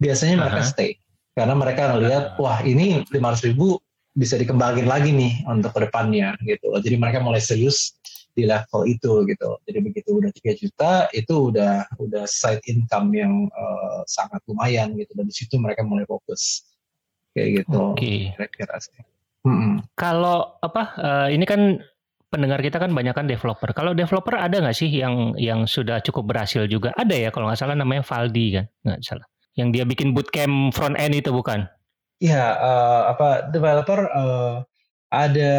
biasanya 0.01 0.35
uh 0.35 0.39
-huh. 0.39 0.43
mereka 0.49 0.63
stay. 0.67 0.91
Karena 1.37 1.55
mereka 1.55 1.83
ngelihat, 1.95 2.25
wah 2.37 2.61
ini 2.67 3.07
500 3.09 3.49
ribu 3.53 3.79
bisa 4.19 4.35
dikembangin 4.35 4.91
lagi 4.91 5.15
nih 5.15 5.47
untuk 5.47 5.71
ke 5.73 5.87
depannya 5.87 6.35
gitu. 6.43 6.75
Jadi 6.75 6.97
mereka 6.99 7.23
mulai 7.23 7.39
serius 7.39 7.95
di 8.35 8.47
level 8.47 8.87
itu 8.87 9.25
gitu. 9.27 9.51
Jadi 9.67 9.79
begitu 9.81 10.11
udah 10.19 10.31
3 10.35 10.61
juta 10.61 10.93
itu 11.15 11.35
udah 11.55 11.87
udah 11.99 12.25
side 12.27 12.63
income 12.67 13.15
yang 13.15 13.47
uh, 13.55 14.03
sangat 14.11 14.43
lumayan 14.51 14.95
gitu. 14.99 15.15
Dan 15.15 15.31
di 15.31 15.35
situ 15.35 15.55
mereka 15.57 15.87
mulai 15.87 16.05
fokus 16.05 16.67
kayak 17.33 17.65
gitu. 17.65 17.95
Oke. 17.95 17.99
Okay. 17.99 18.19
Kira-kira 18.35 18.77
sih. 18.83 19.01
Kalau 19.97 20.61
apa 20.61 20.83
uh, 21.01 21.29
ini 21.33 21.49
kan 21.49 21.81
pendengar 22.31 22.63
kita 22.63 22.79
kan 22.79 22.95
banyak 22.95 23.13
kan 23.13 23.27
developer. 23.27 23.75
Kalau 23.75 23.93
developer 23.93 24.39
ada 24.39 24.63
nggak 24.63 24.77
sih 24.79 24.89
yang 24.89 25.35
yang 25.37 25.67
sudah 25.67 25.99
cukup 26.01 26.31
berhasil 26.31 26.65
juga? 26.71 26.95
Ada 26.95 27.29
ya 27.29 27.29
kalau 27.35 27.51
nggak 27.51 27.59
salah 27.59 27.75
namanya 27.77 28.07
Valdi 28.07 28.47
kan, 28.55 28.65
nggak 28.87 29.03
salah. 29.03 29.27
Yang 29.59 29.69
dia 29.75 29.85
bikin 29.85 30.15
bootcamp 30.15 30.71
front 30.73 30.95
end 30.97 31.19
itu 31.19 31.35
bukan? 31.35 31.67
Iya, 32.23 32.55
uh, 32.57 33.03
apa 33.11 33.51
developer 33.51 34.07
uh, 34.15 34.63
ada 35.11 35.55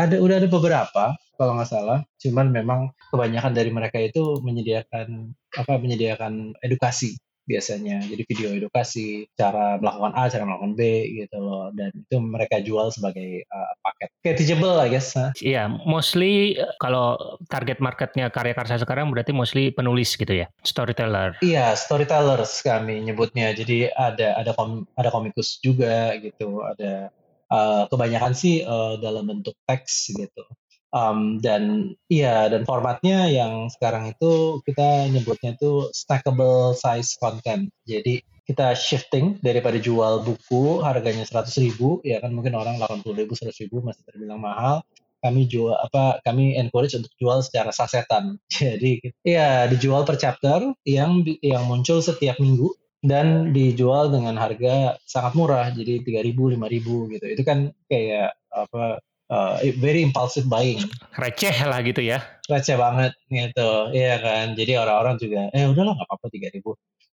ada 0.00 0.16
udah 0.16 0.36
ada 0.40 0.48
beberapa 0.48 1.04
kalau 1.36 1.52
nggak 1.60 1.68
salah. 1.68 2.00
Cuman 2.16 2.48
memang 2.48 2.96
kebanyakan 3.12 3.52
dari 3.52 3.68
mereka 3.68 4.00
itu 4.00 4.40
menyediakan 4.40 5.36
apa 5.60 5.76
menyediakan 5.76 6.56
edukasi 6.64 7.20
biasanya. 7.44 8.00
Jadi 8.06 8.22
video 8.30 8.48
edukasi, 8.54 9.26
cara 9.34 9.76
melakukan 9.82 10.12
A, 10.14 10.30
cara 10.30 10.46
melakukan 10.46 10.78
B 10.78 10.82
gitu 11.18 11.36
loh. 11.42 11.68
Dan 11.74 11.90
itu 11.98 12.16
mereka 12.22 12.62
jual 12.62 12.94
sebagai 12.94 13.44
uh, 13.50 13.74
paket. 14.00 14.10
Kayak 14.24 14.36
teachable 14.40 14.76
I 14.80 14.88
guess. 14.88 15.12
Iya, 15.12 15.28
yeah, 15.44 15.66
mostly 15.84 16.56
uh, 16.56 16.72
kalau 16.80 17.36
target 17.52 17.84
marketnya 17.84 18.32
karya 18.32 18.56
karsa 18.56 18.80
sekarang 18.80 19.12
berarti 19.12 19.36
mostly 19.36 19.68
penulis 19.68 20.16
gitu 20.16 20.32
ya, 20.32 20.48
storyteller. 20.64 21.36
Iya, 21.44 21.76
storytellers 21.76 22.64
kami 22.64 23.04
nyebutnya. 23.04 23.52
Jadi 23.52 23.92
ada 23.92 24.40
ada 24.40 24.56
kom, 24.56 24.88
ada 24.96 25.12
komikus 25.12 25.60
juga 25.60 26.16
gitu, 26.16 26.64
ada 26.64 27.12
uh, 27.52 27.84
kebanyakan 27.92 28.32
sih 28.32 28.64
uh, 28.64 28.96
dalam 28.96 29.28
bentuk 29.28 29.52
teks 29.68 30.16
gitu. 30.16 30.44
Um, 30.90 31.38
dan 31.38 31.94
iya 32.10 32.50
dan 32.50 32.66
formatnya 32.66 33.30
yang 33.30 33.70
sekarang 33.70 34.10
itu 34.10 34.58
kita 34.66 35.06
nyebutnya 35.06 35.54
itu 35.54 35.86
stackable 35.94 36.74
size 36.74 37.14
content. 37.14 37.70
Jadi 37.86 38.26
kita 38.50 38.74
shifting 38.74 39.38
daripada 39.38 39.78
jual 39.78 40.26
buku 40.26 40.82
harganya 40.82 41.22
100 41.22 41.54
ribu 41.62 42.02
ya 42.02 42.18
kan 42.18 42.34
mungkin 42.34 42.58
orang 42.58 42.82
80 42.82 43.14
ribu 43.14 43.38
100 43.38 43.54
ribu 43.62 43.78
masih 43.86 44.02
terbilang 44.02 44.42
mahal. 44.42 44.82
Kami 45.22 45.46
jual 45.46 45.76
apa 45.78 46.18
kami 46.26 46.58
encourage 46.58 46.98
untuk 46.98 47.14
jual 47.14 47.38
secara 47.46 47.70
sasetan. 47.70 48.42
Jadi 48.50 48.98
ya 49.22 49.70
dijual 49.70 50.02
per 50.02 50.18
chapter 50.18 50.74
yang 50.82 51.22
yang 51.46 51.70
muncul 51.70 52.02
setiap 52.02 52.42
minggu 52.42 52.74
dan 53.06 53.54
dijual 53.54 54.10
dengan 54.10 54.34
harga 54.36 54.98
sangat 55.08 55.32
murah 55.32 55.72
jadi 55.72 56.04
3000 56.04 56.36
5000 56.36 57.14
gitu. 57.16 57.26
Itu 57.32 57.42
kan 57.48 57.72
kayak 57.88 58.36
apa 58.52 59.00
uh, 59.30 59.56
very 59.78 60.02
impulsive 60.02 60.50
buying. 60.50 60.84
Receh 61.16 61.54
lah 61.64 61.80
gitu 61.86 62.02
ya. 62.02 62.20
Receh 62.50 62.76
banget 62.76 63.14
gitu 63.30 63.94
iya 63.94 64.18
kan. 64.18 64.58
Jadi 64.58 64.74
orang-orang 64.74 65.16
juga 65.16 65.48
eh 65.54 65.64
udahlah 65.70 65.96
nggak 65.96 66.08
apa-apa 66.10 66.26
3000 66.28 66.60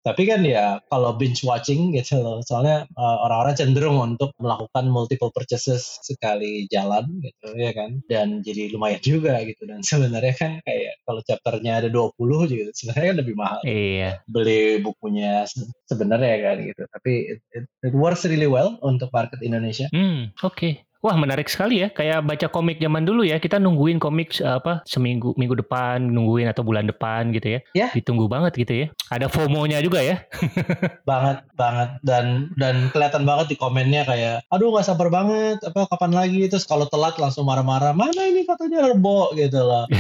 tapi 0.03 0.27
kan 0.27 0.43
ya 0.43 0.83
kalau 0.91 1.15
binge 1.15 1.47
watching 1.47 1.95
gitu 1.95 2.19
loh, 2.19 2.43
soalnya 2.43 2.91
uh, 2.99 3.17
orang-orang 3.23 3.55
cenderung 3.55 3.99
untuk 4.03 4.35
melakukan 4.43 4.91
multiple 4.91 5.31
purchases 5.31 6.03
sekali 6.03 6.67
jalan 6.67 7.07
gitu 7.23 7.55
ya 7.55 7.71
kan. 7.71 8.03
Dan 8.11 8.43
jadi 8.43 8.75
lumayan 8.75 8.99
juga 8.99 9.39
gitu. 9.47 9.63
Dan 9.65 9.87
sebenarnya 9.87 10.35
kan 10.35 10.53
kayak 10.67 11.07
kalau 11.07 11.23
chapternya 11.23 11.87
ada 11.87 11.89
20 11.89 12.19
gitu, 12.51 12.71
sebenarnya 12.75 13.07
kan 13.15 13.19
lebih 13.23 13.35
mahal. 13.39 13.61
Iya. 13.63 14.27
Beli 14.27 14.83
bukunya 14.83 15.47
sebenarnya 15.87 16.37
kan 16.51 16.57
gitu. 16.67 16.83
Tapi 16.91 17.13
it, 17.39 17.41
it, 17.55 17.65
it 17.87 17.95
works 17.95 18.27
really 18.27 18.51
well 18.51 18.83
untuk 18.83 19.09
market 19.15 19.39
Indonesia. 19.41 19.87
Hmm, 19.95 20.35
oke. 20.43 20.59
Okay. 20.59 20.83
Wah 21.03 21.19
menarik 21.19 21.51
sekali 21.51 21.83
ya, 21.83 21.91
kayak 21.91 22.23
baca 22.23 22.47
komik 22.47 22.79
zaman 22.79 23.03
dulu 23.03 23.27
ya. 23.27 23.43
Kita 23.43 23.59
nungguin 23.59 23.99
komik 23.99 24.39
apa 24.39 24.87
seminggu 24.87 25.35
minggu 25.35 25.59
depan, 25.59 25.99
nungguin 25.99 26.47
atau 26.47 26.63
bulan 26.63 26.87
depan 26.87 27.35
gitu 27.35 27.59
ya. 27.59 27.61
Ya. 27.75 27.89
Ditunggu 27.91 28.31
banget 28.31 28.55
gitu 28.55 28.87
ya. 28.87 28.87
Ada 29.11 29.27
FOMO-nya 29.27 29.83
juga 29.83 29.99
ya. 29.99 30.23
banget 31.11 31.43
banget 31.59 31.99
dan 32.07 32.55
dan 32.55 32.87
kelihatan 32.95 33.27
banget 33.27 33.51
di 33.51 33.57
komennya 33.59 34.07
kayak, 34.07 34.47
aduh 34.47 34.71
nggak 34.71 34.87
sabar 34.87 35.11
banget, 35.11 35.59
apa 35.67 35.91
kapan 35.91 36.15
lagi? 36.15 36.47
Terus 36.47 36.71
kalau 36.71 36.87
telat 36.87 37.19
langsung 37.19 37.51
marah-marah, 37.51 37.91
mana 37.99 38.23
ini 38.23 38.47
katanya 38.47 38.95
rebo 38.95 39.35
gitu 39.35 39.59
loh. 39.59 39.91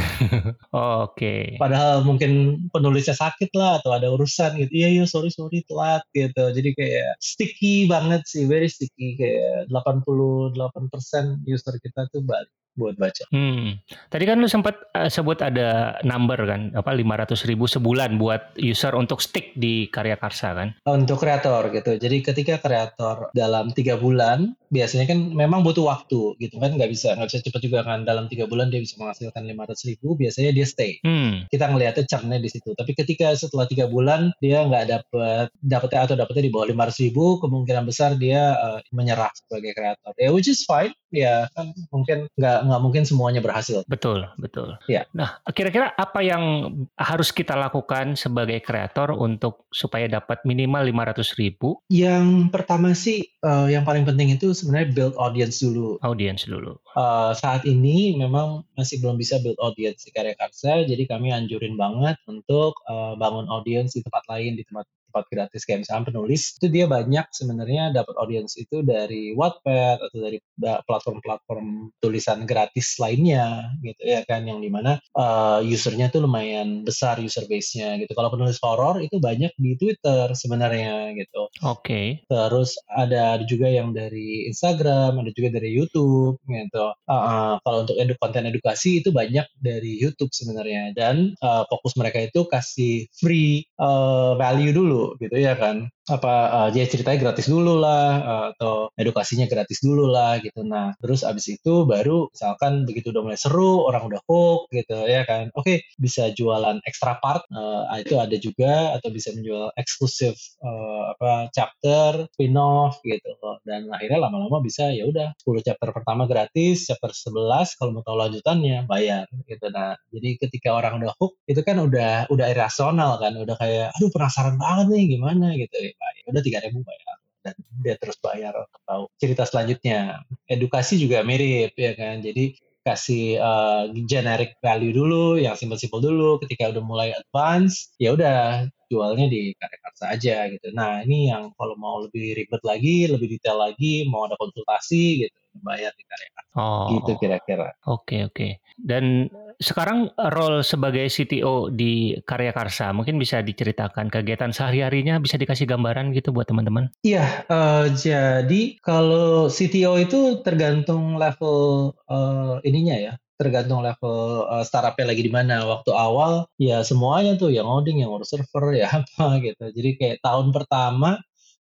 oh, 0.70 1.02
Oke. 1.10 1.18
Okay. 1.18 1.42
Padahal 1.58 2.06
mungkin 2.06 2.62
penulisnya 2.70 3.18
sakit 3.18 3.50
lah 3.58 3.82
atau 3.82 3.90
ada 3.90 4.06
urusan 4.06 4.54
gitu. 4.54 4.70
Iya 4.70 5.02
iya 5.02 5.04
sorry 5.10 5.34
sorry 5.34 5.66
telat 5.66 6.06
gitu. 6.14 6.54
Jadi 6.54 6.78
kayak 6.78 7.18
sticky 7.18 7.90
banget 7.90 8.22
sih, 8.22 8.46
very 8.46 8.70
sticky 8.70 9.18
kayak 9.18 9.66
88 9.66 10.91
persen 10.92 11.40
user 11.48 11.74
kita 11.80 12.06
tuh 12.12 12.20
balik 12.22 12.52
buat 12.74 12.96
baca. 12.96 13.24
Hmm. 13.30 13.78
Tadi 14.08 14.24
kan 14.24 14.40
lu 14.40 14.48
sempat 14.48 14.76
uh, 14.96 15.08
sebut 15.08 15.38
ada 15.44 16.00
number 16.02 16.40
kan, 16.48 16.72
apa 16.72 16.92
500 16.92 17.48
ribu 17.48 17.68
sebulan 17.68 18.16
buat 18.16 18.56
user 18.56 18.96
untuk 18.96 19.20
stick 19.20 19.52
di 19.56 19.88
karya 19.92 20.16
karsa 20.16 20.56
kan? 20.56 20.68
Untuk 20.88 21.20
kreator 21.20 21.68
gitu. 21.72 22.00
Jadi 22.00 22.24
ketika 22.24 22.56
kreator 22.60 23.28
dalam 23.36 23.70
tiga 23.76 24.00
bulan, 24.00 24.56
biasanya 24.72 25.04
kan 25.12 25.18
memang 25.36 25.60
butuh 25.60 25.84
waktu 25.84 26.40
gitu 26.40 26.56
kan, 26.56 26.72
nggak 26.76 26.88
bisa 26.88 27.12
nggak 27.16 27.28
bisa 27.28 27.40
cepat 27.44 27.60
juga 27.60 27.80
kan. 27.84 28.08
Dalam 28.08 28.26
tiga 28.32 28.48
bulan 28.48 28.72
dia 28.72 28.80
bisa 28.80 28.96
menghasilkan 28.96 29.44
500 29.44 29.88
ribu, 29.92 30.16
biasanya 30.16 30.50
dia 30.56 30.66
stay. 30.66 30.96
Hmm. 31.04 31.44
Kita 31.52 31.68
ngelihatnya 31.68 32.08
churnnya 32.08 32.40
di 32.40 32.48
situ. 32.48 32.72
Tapi 32.72 32.96
ketika 32.96 33.36
setelah 33.36 33.68
tiga 33.68 33.86
bulan 33.86 34.32
dia 34.40 34.64
nggak 34.64 34.84
dapat 34.88 35.52
dapetnya 35.60 36.00
atau 36.08 36.16
dapetnya 36.16 36.48
di 36.48 36.52
bawah 36.52 36.66
500 36.72 37.04
ribu, 37.08 37.24
kemungkinan 37.44 37.84
besar 37.84 38.16
dia 38.16 38.56
uh, 38.56 38.80
menyerah 38.96 39.30
sebagai 39.36 39.76
kreator. 39.76 40.12
Ya, 40.16 40.32
which 40.32 40.48
is 40.48 40.64
fine. 40.64 40.96
Ya 41.12 41.44
kan 41.52 41.76
mungkin 41.92 42.24
nggak 42.40 42.61
nggak 42.66 42.82
mungkin 42.82 43.04
semuanya 43.04 43.40
berhasil. 43.42 43.82
Betul, 43.86 44.26
betul. 44.38 44.78
Ya. 44.86 45.06
Nah, 45.12 45.42
kira-kira 45.50 45.92
apa 45.94 46.20
yang 46.24 46.72
harus 46.96 47.34
kita 47.34 47.54
lakukan 47.58 48.14
sebagai 48.14 48.62
kreator 48.62 49.14
untuk 49.14 49.66
supaya 49.74 50.06
dapat 50.06 50.42
minimal 50.46 50.86
500 50.86 51.40
ribu? 51.40 51.82
Yang 51.90 52.48
pertama 52.54 52.94
sih, 52.96 53.26
uh, 53.42 53.66
yang 53.68 53.82
paling 53.82 54.06
penting 54.06 54.34
itu 54.34 54.54
sebenarnya 54.54 54.88
build 54.94 55.14
audience 55.18 55.60
dulu. 55.60 55.98
Audience 56.00 56.46
dulu. 56.46 56.78
Uh, 56.94 57.34
saat 57.36 57.66
ini 57.66 58.14
memang 58.16 58.64
masih 58.78 59.02
belum 59.02 59.18
bisa 59.18 59.42
build 59.42 59.58
audience 59.60 60.06
di 60.06 60.10
karya 60.14 60.36
karsa, 60.38 60.86
jadi 60.86 61.04
kami 61.08 61.34
anjurin 61.34 61.74
banget 61.74 62.16
untuk 62.28 62.78
uh, 62.88 63.14
bangun 63.18 63.48
audience 63.50 63.98
di 63.98 64.00
tempat 64.04 64.24
lain, 64.30 64.56
di 64.56 64.64
tempat 64.64 64.86
tempat 65.12 65.28
gratis 65.28 65.68
kayak 65.68 65.84
misalnya 65.84 66.08
penulis 66.08 66.56
itu 66.56 66.72
dia 66.72 66.88
banyak 66.88 67.28
sebenarnya 67.28 67.92
dapat 67.92 68.16
audience 68.16 68.56
itu 68.56 68.80
dari 68.80 69.36
Wattpad 69.36 70.00
atau 70.00 70.18
dari 70.24 70.40
platform-platform 70.56 71.92
tulisan 72.00 72.48
gratis 72.48 72.96
lainnya 72.96 73.76
gitu 73.84 74.00
ya 74.08 74.24
kan 74.24 74.48
yang 74.48 74.64
di 74.64 74.72
mana 74.72 74.96
uh, 75.12 75.60
usernya 75.60 76.08
tuh 76.08 76.24
lumayan 76.24 76.80
besar 76.88 77.20
user 77.20 77.44
base-nya 77.44 78.00
gitu. 78.00 78.16
Kalau 78.16 78.32
penulis 78.32 78.56
horor 78.64 79.04
itu 79.04 79.20
banyak 79.20 79.52
di 79.60 79.76
Twitter 79.76 80.32
sebenarnya 80.32 81.12
gitu. 81.12 81.52
Oke. 81.60 81.84
Okay. 81.84 82.06
terus 82.24 82.78
ada 82.88 83.36
juga 83.44 83.68
yang 83.68 83.92
dari 83.92 84.48
Instagram 84.48 85.20
ada 85.20 85.30
juga 85.36 85.60
dari 85.60 85.76
YouTube 85.76 86.40
gitu. 86.48 86.86
Uh, 87.04 87.12
uh, 87.12 87.52
kalau 87.60 87.84
untuk 87.84 88.00
edu 88.00 88.16
konten 88.16 88.48
edukasi 88.48 89.04
itu 89.04 89.12
banyak 89.12 89.44
dari 89.60 90.00
YouTube 90.00 90.32
sebenarnya. 90.32 90.96
Dan 90.96 91.36
uh, 91.44 91.68
fokus 91.68 91.98
mereka 92.00 92.22
itu 92.22 92.48
kasih 92.48 93.10
free 93.12 93.66
uh, 93.82 94.38
value 94.38 94.72
dulu 94.72 95.01
gitu 95.18 95.36
ya 95.38 95.54
kan. 95.58 95.88
Apa 96.10 96.34
uh, 96.50 96.68
dia 96.74 96.84
ceritanya 96.90 97.18
gratis 97.30 97.46
dulu 97.46 97.78
lah 97.78 98.08
uh, 98.22 98.46
atau 98.56 98.90
edukasinya 98.98 99.46
gratis 99.46 99.78
dulu 99.80 100.10
lah 100.10 100.42
gitu. 100.42 100.66
Nah 100.66 100.94
terus 100.98 101.22
abis 101.22 101.58
itu 101.58 101.86
baru 101.86 102.28
misalkan 102.32 102.84
begitu 102.88 103.14
udah 103.14 103.22
mulai 103.22 103.38
seru 103.38 103.86
orang 103.86 104.08
udah 104.10 104.20
hook 104.26 104.70
gitu 104.74 104.96
ya 105.06 105.22
kan. 105.28 105.50
Oke 105.54 105.62
okay, 105.62 105.76
bisa 105.98 106.30
jualan 106.34 106.82
extra 106.88 107.16
part 107.22 107.46
uh, 107.54 107.86
itu 107.98 108.18
ada 108.18 108.36
juga 108.38 108.96
atau 108.98 109.08
bisa 109.14 109.30
menjual 109.36 109.74
eksklusif 109.78 110.34
uh, 110.62 111.14
apa 111.14 111.52
chapter 111.54 112.26
spin 112.34 112.56
off 112.58 112.98
gitu 113.06 113.32
dan 113.62 113.86
akhirnya 113.94 114.18
lama-lama 114.26 114.58
bisa 114.62 114.90
ya 114.90 115.06
udah 115.06 115.34
10 115.38 115.66
chapter 115.66 115.88
pertama 115.94 116.26
gratis 116.26 116.90
chapter 116.90 117.10
11 117.14 117.78
kalau 117.78 117.90
mau 117.94 118.02
tahu 118.02 118.16
lanjutannya 118.18 118.84
bayar 118.90 119.26
gitu. 119.46 119.66
Nah 119.70 119.94
jadi 120.10 120.38
ketika 120.38 120.74
orang 120.74 121.02
udah 121.02 121.14
hook 121.18 121.38
itu 121.46 121.60
kan 121.62 121.78
udah 121.78 122.26
udah 122.28 122.46
irasional 122.50 123.22
kan. 123.22 123.32
Udah 123.38 123.56
kayak 123.58 123.88
aduh 123.94 124.10
penasaran 124.10 124.56
banget 124.58 124.86
nih 124.92 125.16
gimana 125.18 125.56
gitu. 125.56 125.76
Ya 125.80 126.28
udah 126.28 126.42
tiga 126.44 126.58
ribu 126.60 126.84
bayar. 126.84 127.16
Dan 127.42 127.54
dia 127.82 127.94
terus 127.98 128.16
bayar 128.22 128.54
tahu 128.86 129.10
cerita 129.18 129.42
selanjutnya. 129.48 130.22
Edukasi 130.46 131.00
juga 131.00 131.24
mirip 131.24 131.74
ya 131.74 131.92
kan. 131.96 132.22
Jadi 132.22 132.54
kasih 132.82 133.38
uh, 133.38 133.82
generic 134.06 134.58
value 134.58 134.94
dulu 134.94 135.38
yang 135.40 135.56
simple-simple 135.56 136.02
dulu. 136.02 136.38
Ketika 136.42 136.70
udah 136.70 136.82
mulai 136.84 137.08
advance 137.16 137.96
ya 137.96 138.14
udah 138.14 138.68
jualnya 138.92 139.26
di 139.32 139.56
karya 139.56 139.78
karsa 139.80 140.04
aja 140.12 140.36
gitu 140.52 140.68
nah 140.76 141.00
ini 141.00 141.32
yang 141.32 141.48
kalau 141.56 141.72
mau 141.80 142.04
lebih 142.04 142.36
ribet 142.36 142.60
lagi 142.60 143.08
lebih 143.08 143.32
detail 143.32 143.56
lagi 143.56 144.04
mau 144.04 144.28
ada 144.28 144.36
konsultasi 144.36 145.24
gitu 145.24 145.38
bayar 145.64 145.96
di 145.96 146.04
karya 146.04 146.28
karsa 146.36 146.52
oh, 146.60 146.86
gitu 147.00 147.12
kira-kira 147.16 147.68
oke 147.88 148.04
okay, 148.04 148.20
oke 148.28 148.36
okay. 148.36 148.52
dan 148.76 149.32
sekarang 149.62 150.10
role 150.18 150.66
sebagai 150.66 151.06
CTO 151.06 151.70
di 151.70 152.18
Karya 152.26 152.50
Karsa 152.50 152.90
mungkin 152.90 153.16
bisa 153.16 153.40
diceritakan 153.40 154.10
kegiatan 154.10 154.50
sehari-harinya 154.50 155.22
bisa 155.22 155.38
dikasih 155.38 155.70
gambaran 155.70 156.10
gitu 156.16 156.34
buat 156.34 156.50
teman-teman? 156.50 156.90
Iya, 157.06 157.46
uh, 157.46 157.86
jadi 157.94 158.82
kalau 158.82 159.46
CTO 159.46 160.02
itu 160.02 160.42
tergantung 160.42 161.14
level 161.14 161.94
uh, 162.10 162.58
ininya 162.66 162.96
ya, 162.98 163.12
tergantung 163.42 163.82
level 163.82 164.46
uh, 164.46 164.62
startupnya 164.62 165.10
lagi 165.10 165.22
di 165.26 165.32
mana. 165.34 165.66
Waktu 165.66 165.90
awal 165.90 166.46
ya 166.62 166.86
semuanya 166.86 167.34
tuh 167.34 167.50
yang 167.50 167.66
ngoding, 167.66 167.98
yang 167.98 168.14
ngurus 168.14 168.30
server 168.30 168.70
ya 168.78 169.02
apa 169.02 169.26
gitu. 169.46 169.74
Jadi 169.74 169.90
kayak 169.98 170.16
tahun 170.22 170.54
pertama 170.54 171.18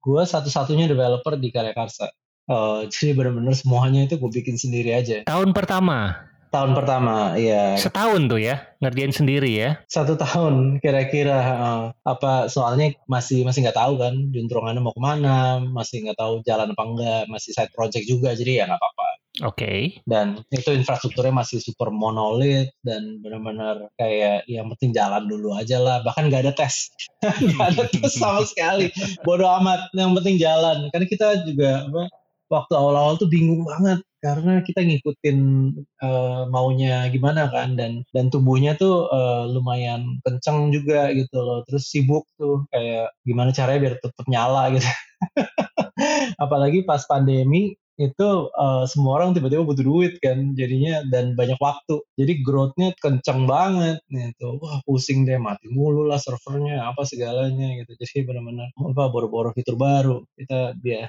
gue 0.07 0.23
satu-satunya 0.23 0.87
developer 0.87 1.35
di 1.35 1.51
Karya 1.51 1.75
Karsa. 1.75 2.07
Uh, 2.47 2.87
jadi 2.87 3.19
benar-benar 3.19 3.59
semuanya 3.59 4.07
itu 4.07 4.23
gue 4.23 4.31
bikin 4.31 4.55
sendiri 4.55 4.95
aja. 4.95 5.27
Tahun 5.27 5.51
pertama? 5.51 6.15
Tahun 6.47 6.73
pertama, 6.79 7.35
iya. 7.35 7.75
Setahun 7.75 8.31
tuh 8.31 8.39
ya, 8.39 8.63
ngerjain 8.79 9.11
sendiri 9.11 9.51
ya? 9.51 9.83
Satu 9.91 10.15
tahun 10.15 10.79
kira-kira. 10.79 11.37
Uh, 11.43 11.85
apa 12.07 12.47
soalnya 12.47 12.95
masih 13.11 13.43
masih 13.43 13.67
nggak 13.67 13.77
tahu 13.77 13.99
kan, 13.99 14.15
juntrungannya 14.31 14.79
mau 14.79 14.95
ke 14.95 15.03
mana, 15.03 15.59
masih 15.59 16.07
nggak 16.07 16.17
tahu 16.17 16.41
jalan 16.47 16.71
apa 16.71 16.85
enggak, 16.87 17.23
masih 17.29 17.51
side 17.51 17.75
project 17.75 18.07
juga, 18.07 18.33
jadi 18.33 18.63
ya 18.63 18.65
nggak 18.71 18.79
apa-apa. 18.79 19.06
Oke. 19.45 19.61
Okay. 19.61 19.81
Dan 20.09 20.41
itu 20.49 20.73
infrastrukturnya 20.73 21.35
masih 21.35 21.61
super 21.61 21.93
monolit 21.93 22.73
dan 22.81 23.21
benar-benar 23.21 23.93
kayak 24.01 24.49
yang 24.49 24.73
penting 24.73 24.97
jalan 24.97 25.29
dulu 25.29 25.53
aja 25.53 25.77
lah. 25.77 26.01
Bahkan 26.01 26.33
nggak 26.33 26.49
ada 26.49 26.55
tes, 26.57 26.89
nggak 27.53 27.69
ada 27.77 27.85
tes 27.93 28.17
sama 28.17 28.49
sekali. 28.49 28.89
Bodoh 29.27 29.51
amat, 29.61 29.93
yang 29.93 30.17
penting 30.17 30.41
jalan. 30.41 30.89
Karena 30.89 31.07
kita 31.07 31.27
juga 31.45 31.85
apa, 31.85 32.03
waktu 32.49 32.73
awal-awal 32.79 33.19
tuh 33.21 33.29
bingung 33.29 33.67
banget 33.67 34.01
karena 34.23 34.59
kita 34.65 34.83
ngikutin 34.83 35.39
uh, 36.03 36.51
maunya 36.51 37.07
gimana 37.15 37.47
kan 37.47 37.79
dan 37.79 38.03
dan 38.11 38.27
tubuhnya 38.27 38.75
tuh 38.75 39.07
uh, 39.07 39.47
lumayan 39.47 40.19
kenceng 40.27 40.75
juga 40.75 41.15
gitu 41.15 41.37
loh 41.39 41.63
terus 41.67 41.87
sibuk 41.87 42.27
tuh 42.35 42.67
kayak 42.75 43.15
gimana 43.23 43.55
caranya 43.55 43.81
biar 43.87 43.95
tetap 44.03 44.27
nyala 44.27 44.75
gitu 44.75 44.89
apalagi 46.45 46.83
pas 46.83 47.07
pandemi 47.07 47.79
itu 47.97 48.29
uh, 48.53 48.85
semua 48.85 49.21
orang 49.21 49.33
tiba-tiba 49.33 49.65
butuh 49.65 49.85
duit 49.85 50.21
kan 50.21 50.53
jadinya 50.53 51.01
dan 51.09 51.33
banyak 51.33 51.57
waktu 51.57 52.05
jadi 52.21 52.45
growth-nya 52.45 52.93
kenceng 53.01 53.49
banget 53.49 54.05
gitu 54.13 54.61
wah 54.61 54.85
pusing 54.85 55.25
deh 55.25 55.41
mati 55.41 55.69
mulu 55.73 56.05
lah 56.05 56.21
servernya 56.21 56.85
apa 56.85 57.09
segalanya 57.09 57.73
gitu 57.81 57.97
jadi 57.97 58.29
benar-benar 58.29 58.69
apa 58.77 59.03
boro-boro 59.09 59.57
fitur 59.57 59.81
baru 59.81 60.21
kita 60.37 60.77
dia 60.81 61.09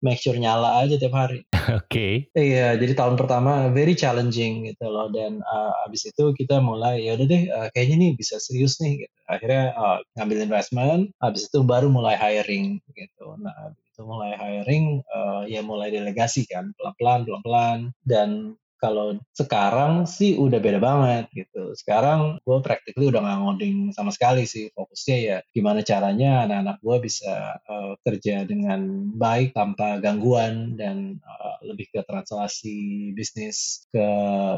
make 0.00 0.20
sure 0.20 0.36
nyala 0.36 0.84
aja 0.84 0.96
tiap 0.96 1.14
hari. 1.14 1.44
Oke. 1.52 1.84
Okay. 1.88 2.12
Iya, 2.32 2.80
jadi 2.80 2.92
tahun 2.96 3.20
pertama 3.20 3.68
very 3.72 3.92
challenging 3.92 4.72
gitu 4.72 4.86
loh 4.88 5.12
dan 5.12 5.40
uh, 5.44 5.72
abis 5.88 6.08
itu 6.10 6.32
kita 6.36 6.60
mulai 6.60 7.04
ya 7.04 7.16
udah 7.16 7.26
deh 7.28 7.42
uh, 7.52 7.68
kayaknya 7.76 7.96
nih 8.08 8.10
bisa 8.16 8.40
serius 8.40 8.80
nih 8.80 9.06
gitu. 9.06 9.16
Akhirnya 9.28 9.76
uh, 9.76 9.98
ngambil 10.16 10.38
investment, 10.48 11.02
abis 11.20 11.48
itu 11.50 11.60
baru 11.66 11.92
mulai 11.92 12.16
hiring 12.16 12.80
gitu. 12.94 13.26
Nah, 13.40 13.76
itu 13.96 14.04
mulai 14.04 14.36
hiring 14.36 15.00
uh, 15.08 15.48
ya 15.48 15.64
mulai 15.64 15.88
delegasi 15.88 16.44
kan 16.44 16.68
pelan-pelan 16.76 17.24
pelan-pelan 17.24 17.78
dan 18.04 18.52
kalau 18.76 19.16
sekarang 19.32 20.04
sih 20.04 20.36
udah 20.36 20.60
beda 20.60 20.80
banget 20.80 21.24
gitu. 21.32 21.72
Sekarang 21.72 22.36
gue 22.44 22.58
practically 22.60 23.08
udah 23.08 23.20
nggak 23.24 23.40
ngoding 23.42 23.76
sama 23.96 24.12
sekali 24.12 24.44
sih. 24.44 24.68
Fokusnya 24.76 25.16
ya 25.16 25.36
gimana 25.52 25.80
caranya 25.80 26.44
anak-anak 26.44 26.76
gue 26.84 26.96
bisa 27.00 27.56
uh, 27.64 27.96
kerja 28.04 28.44
dengan 28.44 29.12
baik 29.16 29.56
tanpa 29.56 29.98
gangguan 29.98 30.76
dan 30.76 31.18
uh, 31.24 31.56
lebih 31.64 31.88
ke 31.88 32.04
translasi 32.04 33.10
bisnis 33.16 33.88
ke 33.88 34.06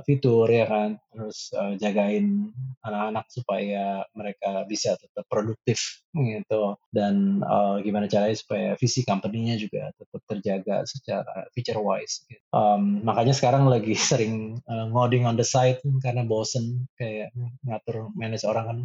fitur 0.02 0.50
ya 0.50 0.66
kan. 0.66 0.98
Terus 1.14 1.54
uh, 1.54 1.74
jagain 1.78 2.50
anak-anak 2.83 3.26
supaya 3.31 4.02
mereka 4.18 4.66
bisa 4.66 4.98
tetap 4.98 5.24
produktif 5.31 6.02
gitu. 6.14 6.74
Dan 6.90 7.46
uh, 7.46 7.78
gimana 7.83 8.11
caranya 8.11 8.35
supaya 8.35 8.74
visi 8.74 9.07
company-nya 9.07 9.54
juga 9.54 9.94
tetap 9.94 10.22
terjaga 10.26 10.83
secara 10.85 11.46
feature 11.54 11.78
wise. 11.78 12.26
Gitu. 12.26 12.42
Um, 12.50 13.07
makanya 13.07 13.35
sekarang 13.37 13.70
lagi 13.70 13.94
sering 14.09 14.57
uh, 14.64 14.88
ngoding 14.88 15.29
on 15.29 15.37
the 15.37 15.44
side 15.44 15.77
karena 16.01 16.25
bosen 16.25 16.88
kayak 16.97 17.29
ngatur 17.68 18.09
manage 18.16 18.49
orang 18.49 18.64
kan 18.64 18.79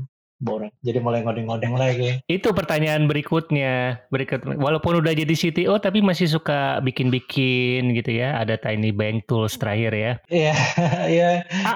boring. 0.43 0.73
Jadi 0.83 0.99
mulai 0.99 1.23
ngoding-ngoding 1.23 1.73
lagi. 1.73 2.19
Itu 2.27 2.51
pertanyaan 2.51 3.07
berikutnya. 3.07 4.03
Berikut 4.11 4.43
walaupun 4.43 4.99
udah 4.99 5.15
jadi 5.15 5.31
CTO 5.31 5.79
tapi 5.79 6.03
masih 6.03 6.27
suka 6.27 6.83
bikin-bikin 6.83 7.95
gitu 7.95 8.11
ya. 8.11 8.35
Ada 8.43 8.59
tiny 8.59 8.91
bank 8.91 9.25
tools 9.31 9.55
terakhir 9.55 9.95
ya. 9.95 10.11
Iya, 10.27 10.55
iya. 11.15 11.29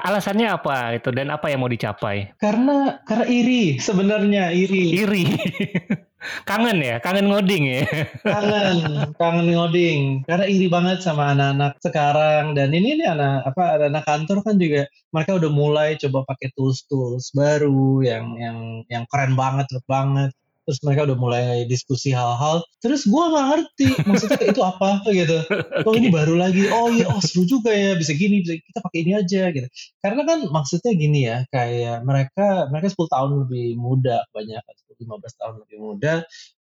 Alasannya 0.04 0.52
apa 0.52 1.00
itu 1.00 1.08
dan 1.10 1.32
apa 1.32 1.48
yang 1.48 1.64
mau 1.64 1.72
dicapai? 1.72 2.36
Karena 2.36 3.00
karena 3.08 3.26
iri 3.26 3.80
sebenarnya 3.80 4.52
iri. 4.52 4.84
Iri. 4.92 5.24
Kangen 6.42 6.82
ya, 6.82 6.98
kangen 6.98 7.30
ngoding 7.30 7.64
ya. 7.64 7.82
Kangen, 8.26 8.76
kangen 9.14 9.48
ngoding. 9.54 10.00
Karena 10.26 10.44
iri 10.50 10.66
banget 10.66 10.98
sama 10.98 11.30
anak-anak 11.30 11.78
sekarang 11.78 12.58
dan 12.58 12.74
ini 12.74 12.98
nih 12.98 13.08
anak 13.14 13.46
apa 13.54 13.86
anak 13.86 14.02
kantor 14.02 14.42
kan 14.42 14.58
juga 14.58 14.90
mereka 15.14 15.38
udah 15.38 15.50
mulai 15.54 15.94
coba 15.94 16.26
pakai 16.26 16.50
tools-tools 16.58 17.30
baru 17.38 18.02
yang 18.02 18.34
yang 18.34 18.58
yang 18.90 19.04
keren 19.06 19.38
banget, 19.38 19.70
banget 19.86 20.34
terus 20.68 20.84
mereka 20.84 21.08
udah 21.08 21.16
mulai 21.16 21.64
diskusi 21.64 22.12
hal-hal 22.12 22.60
terus 22.84 23.08
gue 23.08 23.24
nggak 23.24 23.46
ngerti 23.48 23.88
maksudnya 24.04 24.44
itu 24.52 24.60
apa 24.60 25.00
gitu. 25.08 25.40
Oh 25.88 25.96
ini 25.96 26.12
baru 26.12 26.36
lagi. 26.36 26.68
Oh 26.68 26.92
iya 26.92 27.08
oh 27.08 27.24
seru 27.24 27.48
juga 27.48 27.72
ya 27.72 27.96
bisa 27.96 28.12
gini 28.12 28.44
bisa 28.44 28.60
kita 28.60 28.84
pakai 28.84 29.00
ini 29.00 29.12
aja 29.16 29.48
gitu. 29.48 29.64
Karena 30.04 30.28
kan 30.28 30.38
maksudnya 30.52 30.92
gini 30.92 31.24
ya 31.24 31.48
kayak 31.48 32.04
mereka 32.04 32.68
mereka 32.68 32.92
10 32.92 33.08
tahun 33.08 33.30
lebih 33.48 33.80
muda 33.80 34.28
banyak 34.36 34.60
15 34.60 35.40
tahun 35.40 35.54
lebih 35.64 35.78
muda. 35.80 36.12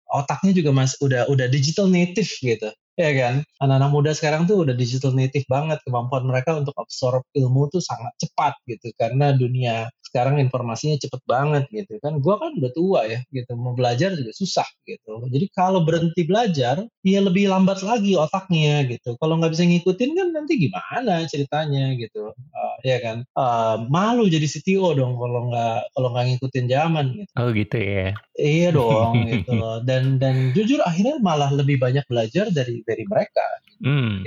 Otaknya 0.07 0.55
juga 0.55 0.71
mas 0.71 0.95
udah 1.03 1.27
udah 1.27 1.51
digital 1.51 1.91
native 1.91 2.31
gitu 2.39 2.71
ya 2.95 3.11
kan? 3.11 3.43
Anak-anak 3.59 3.91
muda 3.91 4.11
sekarang 4.15 4.47
tuh 4.47 4.63
udah 4.63 4.71
digital 4.71 5.11
native 5.11 5.43
banget. 5.51 5.83
Kemampuan 5.83 6.23
mereka 6.23 6.55
untuk 6.55 6.71
absorb 6.79 7.27
ilmu 7.35 7.67
tuh 7.67 7.83
sangat 7.83 8.15
cepat 8.23 8.55
gitu 8.71 8.87
karena 8.95 9.35
dunia 9.35 9.91
sekarang 10.07 10.39
informasinya 10.39 10.95
cepet 10.95 11.21
banget 11.27 11.67
gitu 11.69 11.99
kan. 11.99 12.23
Gue 12.23 12.35
kan 12.39 12.55
udah 12.55 12.71
tua 12.71 13.01
ya 13.05 13.19
gitu. 13.35 13.51
Mau 13.59 13.75
belajar 13.75 14.15
juga 14.15 14.31
susah 14.31 14.67
gitu. 14.87 15.27
Jadi 15.27 15.45
kalau 15.51 15.83
berhenti 15.83 16.23
belajar 16.23 16.87
ya 17.03 17.19
lebih 17.19 17.51
lambat 17.51 17.83
lagi 17.83 18.15
otaknya 18.15 18.87
gitu. 18.87 19.19
Kalau 19.19 19.35
nggak 19.37 19.51
bisa 19.51 19.67
ngikutin 19.67 20.11
kan 20.15 20.27
nanti 20.31 20.53
gimana 20.55 21.27
ceritanya 21.27 21.91
gitu. 21.99 22.31
Uh, 22.31 22.75
ya 22.87 22.97
kan? 23.03 23.27
Uh, 23.35 23.83
malu 23.91 24.31
jadi 24.31 24.47
CTO 24.47 24.95
dong 24.95 25.19
kalau 25.19 25.51
nggak 25.51 25.79
kalau 25.91 26.09
nggak 26.15 26.25
ngikutin 26.33 26.65
zaman 26.71 27.05
gitu. 27.19 27.31
Oh 27.35 27.49
gitu 27.51 27.77
ya. 27.77 28.07
Iya 28.39 28.69
dong 28.79 29.13
gitu. 29.27 29.51
Loh 29.51 29.83
dan 29.83 30.17
dan 30.21 30.55
jujur 30.55 30.79
akhirnya 30.87 31.19
malah 31.19 31.51
lebih 31.51 31.77
banyak 31.77 32.07
belajar 32.07 32.47
dari 32.49 32.81
dari 32.87 33.03
mereka 33.03 33.45
gitu. 33.67 33.87
hmm. 33.87 34.17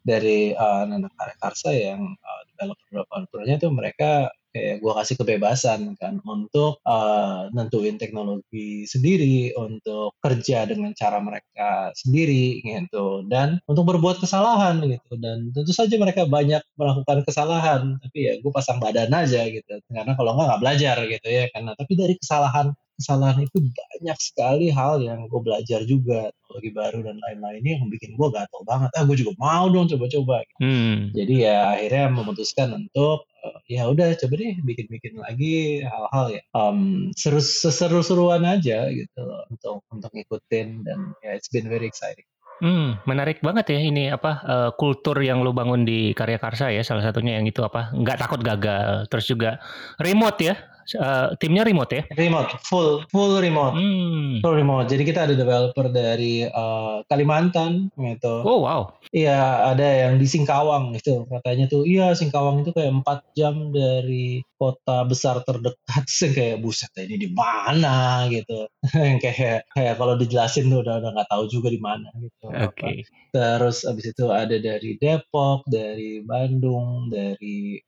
dari, 0.00 0.56
uh, 0.56 0.88
anak 0.88 1.12
karsa 1.38 1.76
yang 1.76 2.00
uh, 2.00 2.42
developer 2.60 2.84
developernya 2.92 3.56
tuh 3.56 3.72
mereka 3.72 4.10
kayak 4.50 4.82
gue 4.82 4.92
kasih 4.98 5.14
kebebasan 5.14 5.80
kan 5.94 6.18
untuk 6.26 6.82
uh, 6.82 7.46
nentuin 7.54 7.96
teknologi 7.96 8.82
sendiri 8.82 9.54
untuk 9.54 10.18
kerja 10.18 10.66
dengan 10.66 10.90
cara 10.98 11.22
mereka 11.22 11.94
sendiri 11.94 12.58
gitu 12.66 13.24
dan 13.30 13.62
untuk 13.70 13.86
berbuat 13.86 14.18
kesalahan 14.18 14.82
gitu. 14.82 15.14
Dan 15.22 15.54
tentu 15.54 15.70
saja 15.70 15.94
mereka 15.96 16.26
banyak 16.26 16.62
melakukan 16.74 17.22
kesalahan 17.22 17.94
tapi 18.02 18.18
ya 18.26 18.32
gue 18.42 18.52
pasang 18.52 18.82
badan 18.82 19.14
aja 19.14 19.46
gitu. 19.46 19.70
Karena 19.86 20.18
kalau 20.18 20.34
nggak 20.34 20.46
nggak 20.50 20.62
belajar 20.62 20.96
gitu 21.06 21.28
ya 21.30 21.44
karena 21.54 21.70
tapi 21.78 21.92
dari 21.94 22.14
kesalahan 22.18 22.74
kesalahan 23.00 23.40
itu 23.48 23.58
banyak 23.58 24.18
sekali 24.20 24.68
hal 24.68 25.00
yang 25.00 25.26
gue 25.26 25.40
belajar 25.40 25.80
juga 25.88 26.28
teknologi 26.28 26.70
baru 26.70 26.98
dan 27.00 27.16
lain-lainnya 27.18 27.80
yang 27.80 27.88
bikin 27.88 28.14
gue 28.14 28.28
gatel 28.28 28.62
banget. 28.68 28.90
Ah 28.92 29.02
gue 29.08 29.16
juga 29.16 29.32
mau 29.40 29.66
dong 29.72 29.88
coba-coba 29.88 30.44
hmm. 30.60 31.16
jadi 31.16 31.34
ya 31.34 31.58
akhirnya 31.74 32.06
memutuskan 32.12 32.68
untuk 32.76 33.24
uh, 33.40 33.58
ya 33.66 33.88
udah 33.88 34.12
coba 34.20 34.34
deh 34.36 34.54
bikin-bikin 34.60 35.16
lagi 35.16 35.80
hal-hal 35.80 36.26
ya 36.36 36.42
um, 36.52 37.08
seru 37.16 37.40
seru-seruan 37.40 38.44
aja 38.44 38.86
gitu 38.92 39.20
loh, 39.20 39.42
untuk 39.48 39.80
untuk 39.88 40.10
ngikutin 40.12 40.84
dan 40.84 41.16
ya 41.24 41.32
it's 41.32 41.48
been 41.48 41.66
very 41.66 41.88
exciting. 41.88 42.26
Hmm, 42.60 43.00
menarik 43.08 43.40
banget 43.40 43.72
ya 43.72 43.80
ini 43.80 44.12
apa 44.12 44.32
uh, 44.44 44.70
kultur 44.76 45.16
yang 45.24 45.40
lu 45.40 45.56
bangun 45.56 45.88
di 45.88 46.12
Karya 46.12 46.36
Karsa 46.36 46.68
ya 46.68 46.84
salah 46.84 47.00
satunya 47.00 47.40
yang 47.40 47.48
itu 47.48 47.64
apa 47.64 47.88
nggak 47.96 48.20
takut 48.20 48.44
gagal. 48.44 49.08
Terus 49.08 49.26
juga 49.32 49.50
remote 49.96 50.44
ya 50.44 50.54
uh, 50.96 51.34
timnya 51.38 51.62
remote 51.66 51.92
ya? 51.92 52.02
Remote, 52.14 52.58
full 52.64 53.04
full 53.10 53.38
remote, 53.38 53.76
hmm. 53.76 54.40
full 54.42 54.56
remote. 54.56 54.86
Jadi 54.90 55.02
kita 55.06 55.28
ada 55.28 55.34
developer 55.36 55.86
dari 55.92 56.46
uh, 56.46 57.02
Kalimantan 57.06 57.92
gitu. 57.94 58.34
Oh 58.42 58.64
wow. 58.64 58.94
Iya 59.10 59.74
ada 59.74 59.86
yang 59.86 60.22
di 60.22 60.26
Singkawang 60.30 60.94
itu 60.94 61.26
katanya 61.26 61.66
tuh 61.66 61.82
iya 61.82 62.14
Singkawang 62.14 62.62
itu 62.62 62.70
kayak 62.70 63.02
empat 63.02 63.18
jam 63.34 63.74
dari 63.74 64.46
kota 64.60 65.08
besar 65.08 65.40
terdekat 65.40 66.04
sih 66.20 66.36
kayak 66.36 66.60
buset 66.60 66.92
ini 67.00 67.16
di 67.16 67.28
mana 67.32 68.28
gitu 68.28 68.68
yang 69.00 69.16
kayak 69.16 69.64
kayak 69.72 69.94
kalau 69.96 70.20
dijelasin 70.20 70.68
tuh 70.68 70.84
udah 70.84 71.00
udah 71.00 71.10
nggak 71.16 71.30
tahu 71.32 71.44
juga 71.48 71.72
di 71.72 71.80
mana 71.80 72.12
gitu 72.20 72.52
oke 72.52 72.76
okay. 72.76 73.08
terus 73.32 73.88
abis 73.88 74.12
itu 74.12 74.28
ada 74.28 74.60
dari 74.60 75.00
Depok 75.00 75.64
dari 75.64 76.20
Bandung 76.20 77.08
dari 77.08 77.80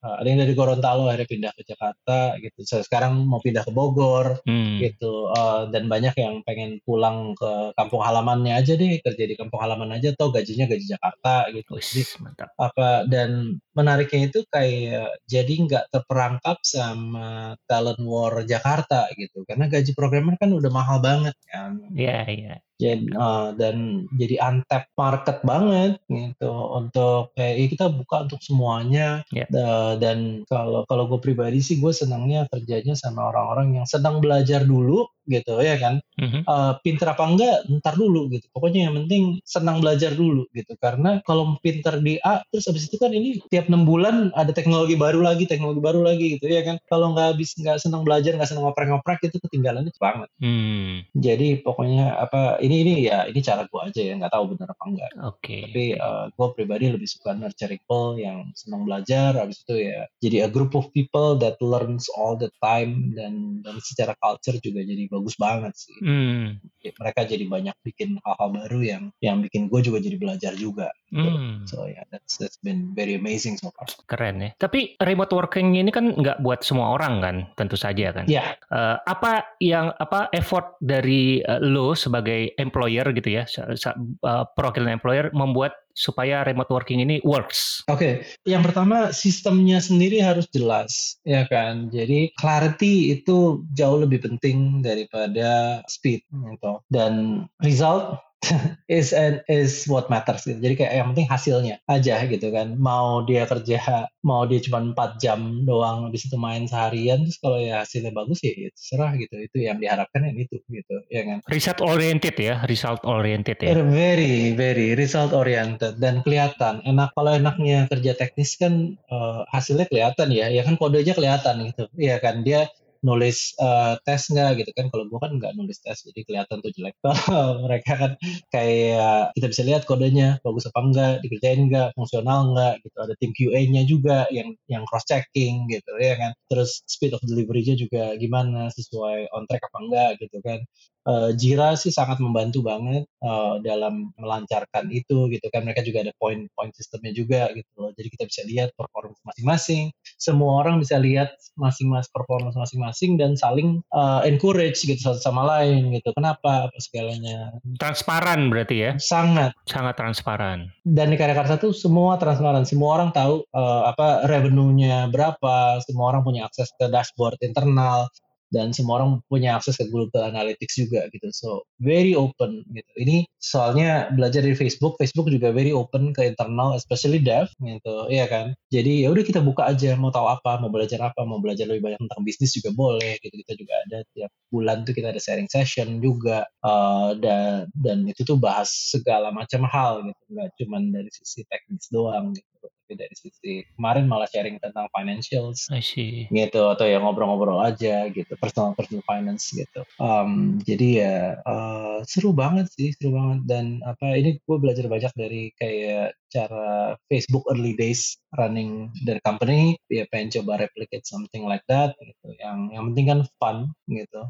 ada 0.00 0.26
yang 0.26 0.40
dari 0.40 0.54
Gorontalo 0.56 1.06
akhirnya 1.08 1.28
pindah 1.28 1.52
ke 1.54 1.62
Jakarta 1.68 2.18
gitu 2.40 2.60
so, 2.64 2.80
sekarang 2.80 3.28
mau 3.28 3.38
pindah 3.38 3.62
ke 3.62 3.72
Bogor 3.72 4.40
hmm. 4.44 4.80
gitu 4.80 5.28
uh, 5.32 5.68
dan 5.68 5.86
banyak 5.86 6.14
yang 6.16 6.40
pengen 6.42 6.80
pulang 6.82 7.36
ke 7.36 7.76
kampung 7.76 8.00
halamannya 8.00 8.56
aja 8.56 8.74
deh 8.74 8.98
kerja 9.04 9.24
di 9.28 9.34
kampung 9.36 9.60
halaman 9.60 9.94
aja 9.96 10.12
atau 10.16 10.32
gajinya 10.32 10.66
gaji 10.66 10.86
Jakarta 10.88 11.48
gitu 11.52 11.76
Uish, 11.76 11.92
jadi 11.94 12.02
mantap. 12.24 12.50
apa 12.56 13.04
dan 13.06 13.60
menariknya 13.76 14.32
itu 14.32 14.40
kayak 14.48 15.22
jadi 15.28 15.54
nggak 15.68 15.84
terperangkap 15.94 16.58
sama 16.64 17.54
talent 17.68 18.00
war 18.02 18.42
Jakarta 18.42 19.06
gitu 19.14 19.44
karena 19.46 19.70
gaji 19.70 19.92
programmer 19.94 20.34
kan 20.40 20.50
udah 20.50 20.70
mahal 20.72 20.98
banget 20.98 21.36
kan. 21.46 21.78
Iya 21.94 22.08
yeah, 22.08 22.24
iya. 22.26 22.46
Yeah. 22.56 22.67
Jadi, 22.78 23.10
uh, 23.10 23.50
dan 23.58 24.06
jadi 24.14 24.38
untap 24.38 24.86
market 24.94 25.42
banget 25.42 25.98
gitu 26.06 26.46
untuk 26.70 27.34
kayak 27.34 27.54
ya 27.58 27.66
kita 27.74 27.86
buka 27.90 28.16
untuk 28.30 28.38
semuanya 28.38 29.26
yeah. 29.34 29.50
uh, 29.50 29.98
dan 29.98 30.46
kalau 30.46 30.86
kalau 30.86 31.10
gue 31.10 31.18
pribadi 31.18 31.58
sih 31.58 31.82
gue 31.82 31.90
senangnya 31.90 32.46
kerjanya 32.46 32.94
sama 32.94 33.34
orang-orang 33.34 33.82
yang 33.82 33.86
sedang 33.90 34.22
belajar 34.22 34.62
dulu 34.62 35.10
gitu 35.28 35.60
ya 35.60 35.76
kan 35.76 36.00
mm-hmm. 36.16 36.42
uh, 36.48 36.80
pinter 36.80 37.12
apa 37.12 37.22
enggak 37.28 37.56
ntar 37.78 37.94
dulu 38.00 38.32
gitu 38.32 38.48
pokoknya 38.50 38.88
yang 38.88 38.94
penting 39.04 39.38
senang 39.44 39.84
belajar 39.84 40.16
dulu 40.16 40.48
gitu 40.56 40.72
karena 40.80 41.20
kalau 41.28 41.60
pinter 41.60 42.00
di 42.00 42.16
A 42.24 42.40
terus 42.48 42.66
abis 42.66 42.88
itu 42.88 42.96
kan 42.96 43.12
ini 43.12 43.38
tiap 43.52 43.68
enam 43.68 43.84
bulan 43.84 44.32
ada 44.32 44.50
teknologi 44.56 44.96
baru 44.96 45.20
lagi 45.20 45.44
teknologi 45.44 45.84
baru 45.84 46.00
lagi 46.00 46.40
gitu 46.40 46.48
ya 46.48 46.64
kan 46.64 46.80
kalau 46.88 47.12
nggak 47.12 47.36
habis 47.36 47.52
nggak 47.60 47.78
senang 47.78 48.02
belajar 48.02 48.34
nggak 48.34 48.48
senang 48.48 48.64
ngoprek-ngoprek 48.64 49.20
itu 49.28 49.36
ketinggalannya 49.44 49.92
banget 50.00 50.28
mm. 50.40 51.12
jadi 51.12 51.60
pokoknya 51.60 52.16
apa 52.16 52.56
ini 52.68 52.76
ini 52.84 52.94
ya 53.08 53.24
ini 53.24 53.40
cara 53.40 53.64
gue 53.64 53.80
aja 53.80 54.00
ya 54.04 54.14
nggak 54.20 54.32
tahu 54.32 54.44
benar 54.54 54.68
apa 54.76 54.84
enggak 54.84 55.10
okay. 55.24 55.62
tapi 55.68 55.84
uh, 55.96 56.04
eh, 56.04 56.24
gue 56.36 56.46
pribadi 56.52 56.84
lebih 56.92 57.08
suka 57.08 57.32
nurture 57.32 57.72
people 57.72 58.20
yang 58.20 58.52
senang 58.52 58.84
belajar 58.84 59.34
abis 59.40 59.64
itu 59.64 59.88
ya 59.88 60.04
jadi 60.20 60.44
a 60.44 60.50
group 60.52 60.76
of 60.76 60.92
people 60.92 61.34
that 61.40 61.56
learns 61.64 62.06
all 62.12 62.36
the 62.36 62.52
time 62.60 63.16
dan 63.16 63.64
dan 63.64 63.80
secara 63.80 64.12
culture 64.20 64.60
juga 64.60 64.84
jadi 64.84 65.08
bagus 65.08 65.34
banget 65.38 65.74
sih. 65.78 65.96
Hmm. 66.02 66.58
Mereka 66.82 67.28
jadi 67.28 67.44
banyak 67.46 67.76
bikin 67.84 68.18
hal-hal 68.22 68.48
baru 68.52 68.80
yang 68.80 69.04
yang 69.22 69.40
bikin 69.44 69.68
gue 69.70 69.80
juga 69.80 69.98
jadi 70.02 70.16
belajar 70.18 70.52
juga. 70.58 70.90
Hmm. 71.08 71.64
So 71.64 71.88
yeah, 71.88 72.04
that's 72.12 72.36
that's 72.36 72.60
been 72.60 72.92
very 72.92 73.16
amazing 73.16 73.56
so 73.56 73.72
far. 73.72 73.88
Keren 74.08 74.44
ya. 74.44 74.50
Tapi 74.58 74.98
remote 75.00 75.32
working 75.32 75.76
ini 75.78 75.88
kan 75.94 76.12
nggak 76.16 76.44
buat 76.44 76.60
semua 76.66 76.92
orang 76.96 77.20
kan, 77.22 77.36
tentu 77.56 77.78
saja 77.78 78.12
kan. 78.12 78.26
Ya, 78.28 78.58
Eh, 78.68 78.96
apa 79.00 79.56
yang 79.64 79.96
apa 79.96 80.28
effort 80.36 80.76
dari 80.76 81.40
eh, 81.40 81.60
lo 81.64 81.96
sebagai 81.96 82.52
employer 82.58 83.06
gitu 83.14 83.30
ya, 83.30 83.46
eh, 83.46 84.44
perwakilan 84.52 84.98
employer 84.98 85.30
membuat 85.32 85.78
supaya 85.98 86.46
remote 86.46 86.70
working 86.70 87.02
ini 87.02 87.18
works. 87.26 87.82
Oke, 87.90 88.22
yang 88.46 88.62
pertama 88.62 89.10
sistemnya 89.10 89.82
sendiri 89.82 90.22
harus 90.22 90.46
jelas, 90.54 91.18
ya 91.26 91.42
kan. 91.50 91.90
Jadi 91.90 92.30
clarity 92.38 93.18
itu 93.18 93.66
jauh 93.74 93.98
lebih 93.98 94.22
penting 94.22 94.78
daripada 94.78 95.82
speed, 95.90 96.22
gitu. 96.30 96.78
Dan 96.86 97.46
result 97.62 98.22
is 98.98 99.10
and 99.10 99.42
is 99.50 99.84
what 99.90 100.06
matters. 100.06 100.46
Gitu. 100.46 100.58
Jadi 100.58 100.74
kayak 100.78 100.92
yang 100.94 101.06
penting 101.12 101.28
hasilnya 101.28 101.74
aja 101.90 102.22
gitu 102.26 102.48
kan. 102.54 102.78
Mau 102.78 103.26
dia 103.26 103.44
kerja, 103.44 104.06
mau 104.22 104.46
dia 104.46 104.62
cuma 104.62 104.78
4 104.82 105.18
jam 105.18 105.66
doang, 105.66 106.08
habis 106.08 106.26
itu 106.30 106.36
main 106.38 106.64
seharian, 106.70 107.26
terus 107.26 107.38
kalau 107.42 107.58
ya 107.58 107.82
hasilnya 107.82 108.14
bagus 108.14 108.38
ya, 108.42 108.54
ya 108.54 108.70
terserah 108.72 109.12
gitu. 109.18 109.34
Itu 109.42 109.56
yang 109.58 109.82
diharapkan 109.82 110.22
yang 110.22 110.38
itu 110.38 110.56
gitu, 110.70 110.96
ya 111.10 111.22
kan. 111.26 111.38
Result 111.50 111.78
oriented 111.82 112.34
ya, 112.38 112.62
result 112.70 113.02
oriented 113.02 113.58
ya. 113.58 113.74
Very, 113.74 114.54
very 114.54 114.94
result 114.94 115.34
oriented 115.34 115.98
dan 115.98 116.22
kelihatan. 116.22 116.80
Enak 116.86 117.12
kalau 117.18 117.34
enaknya 117.34 117.90
kerja 117.90 118.14
teknis 118.14 118.54
kan 118.54 118.94
eh, 118.96 119.40
hasilnya 119.50 119.90
kelihatan 119.90 120.30
ya. 120.30 120.46
Ya 120.48 120.62
kan 120.62 120.78
kodenya 120.78 121.14
kelihatan 121.14 121.74
gitu. 121.74 121.90
Iya 121.98 122.22
kan 122.22 122.46
dia 122.46 122.70
nulis 123.06 123.54
eh, 123.60 123.94
tes 124.02 124.22
nggak 124.30 124.50
gitu 124.64 124.70
kan. 124.74 124.86
Kalau 124.92 125.04
gua 125.10 125.20
kan 125.28 125.32
nggak 125.38 125.52
nulis 125.58 125.78
tes 125.82 125.98
jadi 126.02 126.20
kelihatan 126.26 126.58
tuh 126.64 126.70
jelek. 126.74 126.94
Mereka 127.66 127.92
kan 127.94 128.12
kayak 128.54 129.32
kita 129.36 129.46
bisa 129.50 129.62
lihat 129.66 129.82
kodenya 129.88 130.38
bagus 130.42 130.66
apa 130.70 130.80
enggak, 130.82 131.14
dikerjain 131.24 131.60
enggak, 131.70 131.88
fungsional 131.94 132.52
enggak 132.52 132.74
gitu. 132.84 132.96
Ada 132.98 133.14
tim 133.20 133.30
QA-nya 133.34 133.82
juga 133.86 134.16
yang 134.34 134.54
yang 134.70 134.82
cross 134.88 135.06
checking 135.06 135.66
gitu 135.70 135.92
ya 136.00 136.14
kan. 136.18 136.32
Terus 136.50 136.82
speed 136.86 137.14
of 137.14 137.22
delivery-nya 137.24 137.74
juga 137.78 138.14
gimana 138.18 138.70
sesuai 138.74 139.30
on 139.34 139.44
track 139.48 139.62
apa 139.68 139.78
enggak 139.84 140.10
gitu 140.22 140.38
kan. 140.42 140.60
Eh, 141.08 141.30
Jira 141.40 141.72
sih 141.72 141.88
sangat 141.88 142.20
membantu 142.20 142.60
banget 142.60 143.08
eh, 143.24 143.54
dalam 143.64 144.12
melancarkan 144.20 144.92
itu 144.92 145.32
gitu 145.32 145.46
kan. 145.48 145.64
Mereka 145.64 145.80
juga 145.80 146.04
ada 146.04 146.12
point-point 146.20 146.72
sistemnya 146.76 147.16
juga 147.16 147.48
gitu 147.56 147.72
loh. 147.80 147.90
Jadi 147.96 148.08
kita 148.12 148.24
bisa 148.28 148.42
lihat 148.44 148.68
performance 148.76 149.16
masing-masing. 149.24 149.88
Semua 150.20 150.60
orang 150.60 150.76
bisa 150.76 151.00
lihat 151.00 151.32
masing-masing 151.56 152.12
performance 152.12 152.56
masing-masing 152.60 153.16
dan 153.16 153.32
saling 153.40 153.80
eh, 153.88 154.20
encourage 154.28 154.84
gitu 154.84 155.00
satu 155.00 155.16
sama 155.16 155.48
lain 155.48 155.96
gitu. 155.96 156.12
Kenapa? 156.12 156.68
Apa 156.68 156.76
segalanya? 156.76 157.56
Transparan 157.80 158.52
berarti 158.52 158.76
ya, 158.76 158.92
sangat. 159.00 159.56
Sangat 159.64 159.96
transparan. 159.96 160.68
dan 160.84 161.12
di 161.12 161.16
Karya 161.16 161.36
Karsa 161.36 161.56
tuh 161.56 161.72
semua 161.72 162.20
transparan. 162.20 162.68
Semua 162.68 163.00
orang 163.00 163.16
tahu 163.16 163.48
eh, 163.48 163.82
apa 163.88 164.28
revenue-nya 164.28 165.08
berapa. 165.08 165.80
Semua 165.88 166.12
orang 166.12 166.20
punya 166.20 166.44
akses 166.44 166.68
ke 166.76 166.92
dashboard 166.92 167.40
internal 167.40 168.12
dan 168.54 168.72
semua 168.72 169.00
orang 169.02 169.20
punya 169.28 169.56
akses 169.56 169.76
ke 169.76 169.84
Google 169.92 170.24
Analytics 170.24 170.74
juga 170.80 171.04
gitu. 171.12 171.28
So 171.32 171.48
very 171.80 172.16
open 172.16 172.64
gitu. 172.72 172.92
Ini 172.98 173.28
soalnya 173.38 174.08
belajar 174.12 174.44
dari 174.44 174.56
Facebook 174.56 174.96
Facebook 174.96 175.28
juga 175.28 175.52
very 175.52 175.72
open 175.72 176.16
ke 176.16 176.24
internal 176.24 176.74
especially 176.76 177.20
dev 177.20 177.48
gitu. 177.60 177.96
Iya 178.08 178.26
kan? 178.28 178.46
Jadi 178.72 179.04
ya 179.04 179.08
udah 179.12 179.24
kita 179.24 179.40
buka 179.44 179.68
aja 179.68 179.94
mau 180.00 180.12
tahu 180.12 180.26
apa 180.28 180.60
mau 180.60 180.72
belajar 180.72 181.00
apa 181.04 181.24
mau 181.28 181.40
belajar 181.40 181.68
lebih 181.68 181.92
banyak 181.92 182.00
tentang 182.00 182.22
bisnis 182.24 182.56
juga 182.56 182.72
boleh 182.72 183.20
gitu. 183.20 183.34
Kita 183.44 183.52
juga 183.56 183.74
ada 183.88 183.98
tiap 184.16 184.30
bulan 184.48 184.84
tuh 184.88 184.94
kita 184.96 185.12
ada 185.12 185.20
sharing 185.20 185.48
session 185.50 186.00
juga 186.00 186.48
eh, 186.64 187.10
dan 187.20 187.68
dan 187.76 187.98
itu 188.08 188.24
tuh 188.24 188.40
bahas 188.40 188.68
segala 188.68 189.30
macam 189.30 189.64
hal 189.68 190.04
gitu. 190.08 190.22
Nggak 190.32 190.48
cuman 190.64 190.82
dari 190.92 191.10
sisi 191.12 191.44
teknis 191.48 191.88
doang 191.92 192.32
gitu 192.32 192.48
dari 192.94 193.12
sisi 193.12 193.66
kemarin 193.76 194.06
malah 194.06 194.28
sharing 194.30 194.56
tentang 194.62 194.88
financials. 194.94 195.68
I 195.68 195.82
see. 195.82 196.28
gitu 196.28 196.68
atau 196.68 196.84
ya 196.84 197.00
ngobrol-ngobrol 197.00 197.60
aja 197.64 198.08
gitu 198.12 198.36
personal 198.36 198.76
personal 198.76 199.04
finance 199.04 199.52
gitu. 199.52 199.84
Em, 200.00 200.60
jadi 200.62 200.88
ya 200.88 201.16
eh, 201.40 201.98
seru 202.04 202.30
banget 202.36 202.68
sih 202.72 202.92
seru 202.96 203.16
banget. 203.16 203.40
Dan 203.48 203.64
apa 203.84 204.14
ini 204.14 204.36
gue 204.40 204.56
belajar 204.60 204.86
banyak 204.86 205.12
dari 205.16 205.52
kayak 205.56 206.16
cara 206.28 206.94
Facebook 207.08 207.44
early 207.48 207.72
days 207.74 208.16
running 208.36 208.92
their 209.08 209.18
company. 209.24 209.76
Ya 209.88 210.04
pengen 210.12 210.32
coba 210.40 210.60
replicate 210.64 211.04
something 211.08 211.48
like 211.48 211.64
that 211.66 211.96
gitu. 212.00 212.36
Yang 212.38 212.58
yang 212.76 212.84
penting 212.92 213.06
kan 213.08 213.20
fun 213.40 213.56
gitu. 213.88 214.22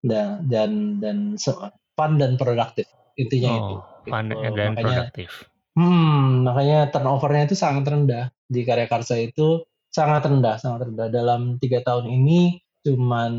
Dan 0.00 0.48
dan 0.48 1.02
dan 1.02 1.18
se- 1.36 1.74
fun 1.98 2.16
dan 2.16 2.40
produktif 2.40 2.88
intinya 3.18 3.52
itu. 3.58 3.74
Oh, 3.76 3.84
fun 4.08 4.26
gitu. 4.32 4.40
dan 4.40 4.72
makanya 4.72 5.10
produktif. 5.12 5.30
Hmm, 5.80 6.44
makanya 6.44 6.92
turnovernya 6.92 7.48
itu 7.48 7.56
sangat 7.56 7.88
rendah 7.88 8.28
di 8.44 8.60
Karya 8.68 8.84
Karsa 8.84 9.16
itu 9.16 9.64
sangat 9.88 10.28
rendah, 10.28 10.60
sangat 10.60 10.92
rendah. 10.92 11.08
Dalam 11.08 11.56
tiga 11.56 11.80
tahun 11.80 12.12
ini 12.12 12.60
cuman 12.84 13.32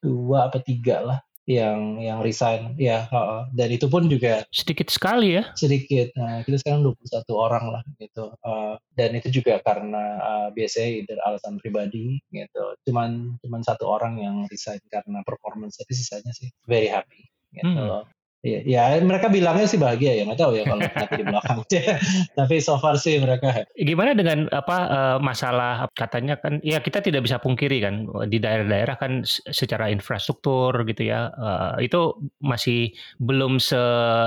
dua 0.00 0.48
apa 0.48 0.64
tiga 0.64 1.04
lah 1.04 1.18
yang 1.44 2.00
yang 2.00 2.24
resign, 2.24 2.72
ya. 2.80 3.04
Dan 3.52 3.68
itu 3.68 3.84
pun 3.92 4.08
juga 4.08 4.48
Sedikit 4.48 4.88
sekali 4.88 5.36
ya. 5.36 5.52
sedikit. 5.52 6.08
Nah, 6.16 6.40
kita 6.40 6.56
sekarang 6.64 6.88
21 6.88 7.36
orang 7.36 7.64
lah 7.68 7.82
gitu. 8.00 8.32
Eh, 8.32 8.74
dan 8.96 9.10
itu 9.12 9.28
juga 9.28 9.60
karena 9.60 10.04
eh, 10.24 10.48
biasanya 10.56 10.88
either 10.88 11.18
alasan 11.28 11.60
pribadi 11.60 12.16
gitu. 12.32 12.64
Cuman 12.88 13.36
cuman 13.44 13.60
satu 13.60 13.84
orang 13.84 14.24
yang 14.24 14.48
resign 14.48 14.80
karena 14.88 15.20
performance, 15.20 15.76
tapi 15.76 15.92
sisanya 15.92 16.32
sih 16.32 16.48
very 16.64 16.88
happy 16.88 17.28
gitu 17.54 17.70
Hmm. 17.70 18.02
Iya, 18.44 18.60
ya 18.68 18.82
mereka 19.00 19.32
bilangnya 19.32 19.64
sih 19.64 19.80
bahagia 19.80 20.20
ya, 20.20 20.22
nggak 20.28 20.36
tahu 20.36 20.52
ya 20.52 20.68
kalau 20.68 20.84
nanti 20.84 21.14
di 21.16 21.24
belakang. 21.24 21.58
Tapi 22.36 22.54
so 22.60 22.76
far 22.76 23.00
sih 23.00 23.16
mereka. 23.16 23.64
Gimana 23.72 24.12
dengan 24.12 24.52
apa 24.52 24.78
eh, 24.84 25.18
masalah 25.24 25.88
katanya 25.96 26.36
kan 26.36 26.60
ya 26.60 26.84
kita 26.84 27.00
tidak 27.00 27.24
bisa 27.24 27.40
pungkiri 27.40 27.80
kan 27.80 28.04
di 28.28 28.36
daerah-daerah 28.36 29.00
kan 29.00 29.24
secara 29.48 29.88
infrastruktur 29.88 30.76
gitu 30.84 31.08
ya 31.08 31.32
eh, 31.32 31.88
itu 31.88 32.20
masih 32.44 32.92
belum 33.16 33.56
se 33.56 33.80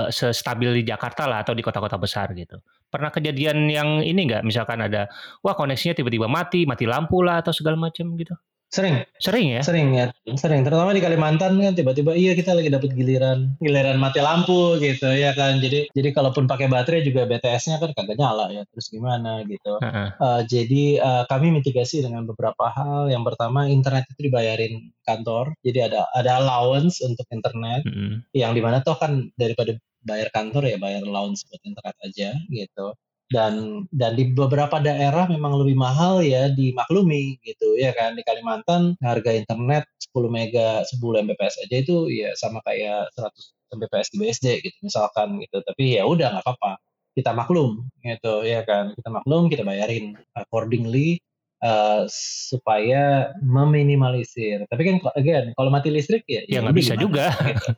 stabil 0.10 0.82
di 0.82 0.84
Jakarta 0.90 1.30
lah 1.30 1.46
atau 1.46 1.54
di 1.54 1.62
kota-kota 1.62 2.02
besar 2.02 2.34
gitu. 2.34 2.58
Pernah 2.90 3.14
kejadian 3.14 3.70
yang 3.70 4.02
ini 4.02 4.34
nggak 4.34 4.42
misalkan 4.42 4.82
ada 4.82 5.06
wah 5.46 5.54
koneksinya 5.54 5.94
tiba-tiba 5.94 6.26
mati, 6.26 6.66
mati 6.66 6.90
lampu 6.90 7.22
lah 7.22 7.46
atau 7.46 7.54
segala 7.54 7.78
macam 7.78 8.18
gitu. 8.18 8.34
Sering, 8.68 9.00
Sering 9.24 9.48
ya? 9.56 9.62
sering 9.64 9.96
ya, 9.96 10.06
sering. 10.36 10.68
Terutama 10.68 10.92
di 10.92 11.00
Kalimantan 11.00 11.56
kan 11.56 11.72
tiba-tiba 11.72 12.12
iya 12.20 12.36
kita 12.36 12.52
lagi 12.52 12.68
dapat 12.68 12.92
giliran, 12.92 13.56
giliran 13.64 13.96
mati 13.96 14.20
lampu 14.20 14.76
gitu 14.84 15.08
ya 15.08 15.32
kan. 15.32 15.64
Jadi 15.64 15.88
jadi 15.96 16.12
kalaupun 16.12 16.52
pakai 16.52 16.68
baterai 16.68 17.00
juga 17.08 17.24
BTS-nya 17.32 17.80
kan 17.80 17.96
kagak 17.96 18.20
nyala 18.20 18.52
ya. 18.52 18.68
Terus 18.68 18.92
gimana 18.92 19.48
gitu. 19.48 19.80
Heeh. 19.80 20.08
Eh, 20.20 20.42
jadi 20.52 20.86
eh, 21.00 21.24
kami 21.32 21.56
mitigasi 21.56 22.04
dengan 22.04 22.28
beberapa 22.28 22.68
hal. 22.68 23.08
Yang 23.08 23.24
pertama 23.34 23.72
internet 23.72 24.04
itu 24.12 24.28
dibayarin 24.28 24.92
kantor. 25.08 25.56
Jadi 25.64 25.80
ada 25.88 26.04
ada 26.12 26.44
allowance 26.44 27.00
untuk 27.00 27.24
internet. 27.32 27.88
Mm-mm. 27.88 28.28
yang 28.36 28.52
di 28.52 28.62
mana 28.62 28.84
toh 28.84 29.00
kan 29.00 29.32
daripada 29.40 29.74
bayar 30.04 30.30
kantor 30.32 30.68
ya 30.68 30.78
bayar 30.80 31.04
allowance 31.04 31.44
buat 31.48 31.62
internet 31.64 31.96
aja 32.04 32.30
gitu 32.48 32.88
dan 33.28 33.84
dan 33.92 34.16
di 34.16 34.32
beberapa 34.32 34.80
daerah 34.80 35.28
memang 35.28 35.60
lebih 35.60 35.76
mahal 35.76 36.24
ya 36.24 36.48
dimaklumi 36.52 37.40
gitu 37.44 37.76
ya 37.76 37.92
kan? 37.92 38.16
Di 38.16 38.24
Kalimantan 38.24 38.96
harga 39.04 39.32
internet 39.36 39.84
10 40.00 40.32
mega 40.32 40.84
10 40.88 41.24
Mbps 41.28 41.56
aja 41.68 41.76
itu 41.84 42.08
ya 42.08 42.32
sama 42.40 42.64
kayak 42.64 43.12
100 43.20 43.76
Mbps 43.76 44.08
di 44.16 44.18
BSD 44.24 44.46
gitu 44.64 44.78
misalkan 44.88 45.40
gitu. 45.44 45.60
Tapi 45.60 46.00
ya 46.00 46.08
udah 46.08 46.40
nggak 46.40 46.46
apa-apa. 46.48 46.80
Kita 47.18 47.34
maklum 47.36 47.84
gitu 48.06 48.46
ya 48.48 48.64
kan? 48.64 48.96
Kita 48.96 49.10
maklum 49.12 49.52
kita 49.52 49.68
bayarin 49.68 50.16
accordingly 50.38 51.20
eh, 51.58 52.04
supaya 52.10 53.34
meminimalisir 53.40 54.66
tapi 54.68 54.82
kan 54.84 54.96
again 55.14 55.52
kalau 55.54 55.70
mati 55.70 55.90
listrik 55.90 56.24
ya 56.26 56.44
Ya 56.48 56.62
nggak 56.62 56.72
udah 56.72 56.80
bisa 56.80 56.94
juga. 56.96 57.26
gitu. 57.50 57.70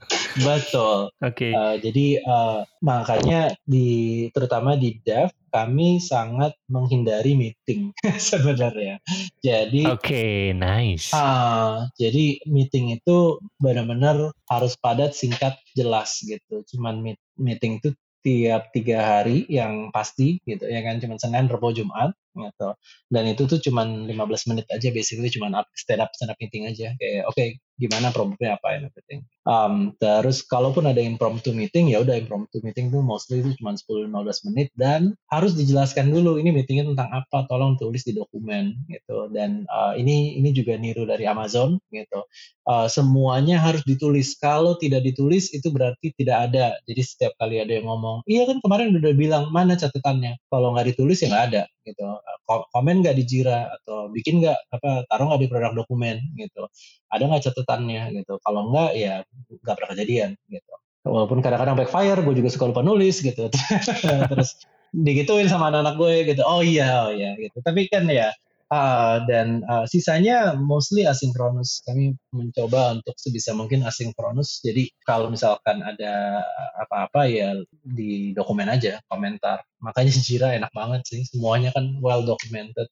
betul 0.44 1.00
Oke. 1.20 1.50
Eh, 1.52 1.76
jadi 1.80 2.06
eh, 2.20 2.60
makanya 2.80 3.54
di 3.63 3.89
terutama 4.32 4.76
di 4.76 5.00
dev 5.02 5.30
kami 5.50 5.98
sangat 5.98 6.54
menghindari 6.70 7.34
meeting 7.34 7.89
sebenarnya. 8.30 9.02
Jadi 9.42 9.82
Oke, 9.89 10.54
nice. 10.54 11.10
ah, 11.10 11.89
jadi 11.98 12.38
meeting 12.46 12.94
itu 12.94 13.42
benar-benar 13.58 14.30
harus 14.46 14.78
padat, 14.78 15.18
singkat, 15.18 15.58
jelas 15.74 16.22
gitu. 16.22 16.62
Cuman 16.70 17.02
meet- 17.02 17.26
meeting 17.34 17.82
itu 17.82 17.89
tiap 18.20 18.70
tiga 18.76 19.00
hari 19.00 19.48
yang 19.48 19.89
pasti 19.89 20.44
gitu 20.44 20.68
ya 20.68 20.84
kan 20.84 21.00
cuma 21.00 21.15
Senin, 21.15 21.48
Rabu, 21.48 21.72
Jumat 21.72 22.12
gitu. 22.36 22.70
Dan 23.10 23.24
itu 23.32 23.44
tuh 23.50 23.60
cuman 23.60 24.06
15 24.08 24.50
menit 24.54 24.65
aja 24.70 24.89
basically 24.94 25.30
cuman 25.34 25.58
stand 25.74 26.02
up 26.04 26.12
stand 26.13 26.32
up 26.32 26.38
meeting 26.38 26.70
aja. 26.70 26.94
Kayak 26.98 27.30
oke 27.30 27.36
okay, 27.36 27.48
gimana 27.80 28.12
problemnya 28.12 28.60
apa 28.60 28.76
and 28.76 28.92
everything. 28.92 29.24
Um, 29.48 29.96
terus 29.98 30.44
kalaupun 30.44 30.86
ada 30.86 31.00
impromptu 31.00 31.56
meeting 31.56 31.89
ya 31.89 32.04
udah 32.04 32.20
impromptu 32.20 32.60
meeting 32.62 32.92
tuh 32.92 33.00
mostly 33.02 33.39
itu 33.39 33.56
cuma 33.58 33.74
10-15 33.74 34.48
menit 34.52 34.70
dan 34.76 35.15
harus 35.32 35.56
dijelaskan 35.56 36.12
dulu 36.12 36.38
ini 36.38 36.52
meetingnya 36.52 36.92
tentang 36.92 37.10
apa 37.10 37.48
tolong 37.48 37.80
tulis 37.80 38.04
di 38.04 38.13
dokumen 38.13 38.76
gitu. 38.92 39.32
Dan 39.32 39.63
uh, 39.72 39.96
ini 39.96 40.36
ini 40.38 40.52
juga 40.52 40.76
niru 40.76 41.08
dari 41.08 41.24
Amazon 41.24 41.80
gitu. 41.89 42.28
Uh, 42.68 42.86
semuanya 42.92 43.58
harus 43.58 43.82
ditulis. 43.88 44.36
Kalau 44.38 44.76
tidak 44.76 45.08
ditulis 45.08 45.50
itu 45.56 45.72
berarti 45.72 46.12
tidak 46.20 46.52
ada. 46.52 46.76
Jadi 46.84 47.02
setiap 47.02 47.34
kali 47.39 47.63
ada 47.63 47.80
yang 47.80 47.88
ngomong 47.88 48.28
iya 48.28 48.44
kan 48.44 48.60
kemarin 48.60 48.92
udah 48.94 49.13
bilang 49.15 49.44
mana 49.56 49.80
catatannya? 49.80 50.36
Kalau 50.52 50.76
nggak 50.76 50.94
ditulis 50.94 51.24
ya 51.24 51.32
nggak 51.32 51.46
ada 51.56 51.63
gitu. 51.86 52.06
Komen 52.48 53.06
nggak 53.06 53.15
di 53.15 53.24
Jira 53.28 53.70
atau 53.80 54.10
bikin 54.12 54.44
nggak 54.44 54.58
apa 54.74 55.06
taruh 55.08 55.32
nggak 55.32 55.42
di 55.44 55.48
produk 55.50 55.74
dokumen 55.76 56.18
gitu. 56.36 56.68
Ada 57.12 57.24
nggak 57.28 57.44
catatannya 57.50 58.04
gitu. 58.22 58.39
Kalau 58.42 58.72
nggak 58.74 58.92
ya 58.98 59.24
nggak 59.63 59.76
pernah 59.76 59.89
kejadian 59.96 60.30
gitu. 60.50 60.74
Walaupun 61.08 61.39
kadang-kadang 61.39 61.80
backfire 61.80 62.20
gue 62.20 62.36
juga 62.44 62.50
suka 62.52 62.70
lupa 62.70 62.84
nulis 62.84 63.24
gitu. 63.24 63.48
Terus 64.32 64.50
digituin 64.92 65.48
sama 65.48 65.72
anak-anak 65.72 65.96
gue 65.96 66.13
gitu. 66.36 66.42
Oh 66.44 66.62
iya 66.62 67.08
oh 67.08 67.12
iya 67.13 67.38
gitu. 67.39 67.63
Tapi 67.63 67.88
kan 67.88 68.06
ya 68.10 68.34
uh, 68.70 69.18
dan 69.26 69.66
uh, 69.66 69.86
sisanya 69.90 70.56
mostly 70.56 71.04
asinkronus 71.06 71.82
kami 71.84 72.16
mencoba 72.34 72.98
untuk 73.02 73.18
sebisa 73.18 73.52
mungkin 73.58 73.84
asinkronus 73.84 74.62
jadi 74.62 74.88
kalau 75.04 75.30
misalkan 75.30 75.82
ada 75.82 76.46
apa-apa 76.78 77.28
ya 77.30 77.58
di 77.84 78.32
dokumen 78.32 78.70
aja 78.70 79.02
komentar 79.10 79.66
makanya 79.82 80.14
Jira 80.26 80.56
enak 80.56 80.72
banget 80.72 81.02
sih 81.10 81.22
semuanya 81.28 81.74
kan 81.74 81.98
well 82.00 82.22
documented 82.24 82.88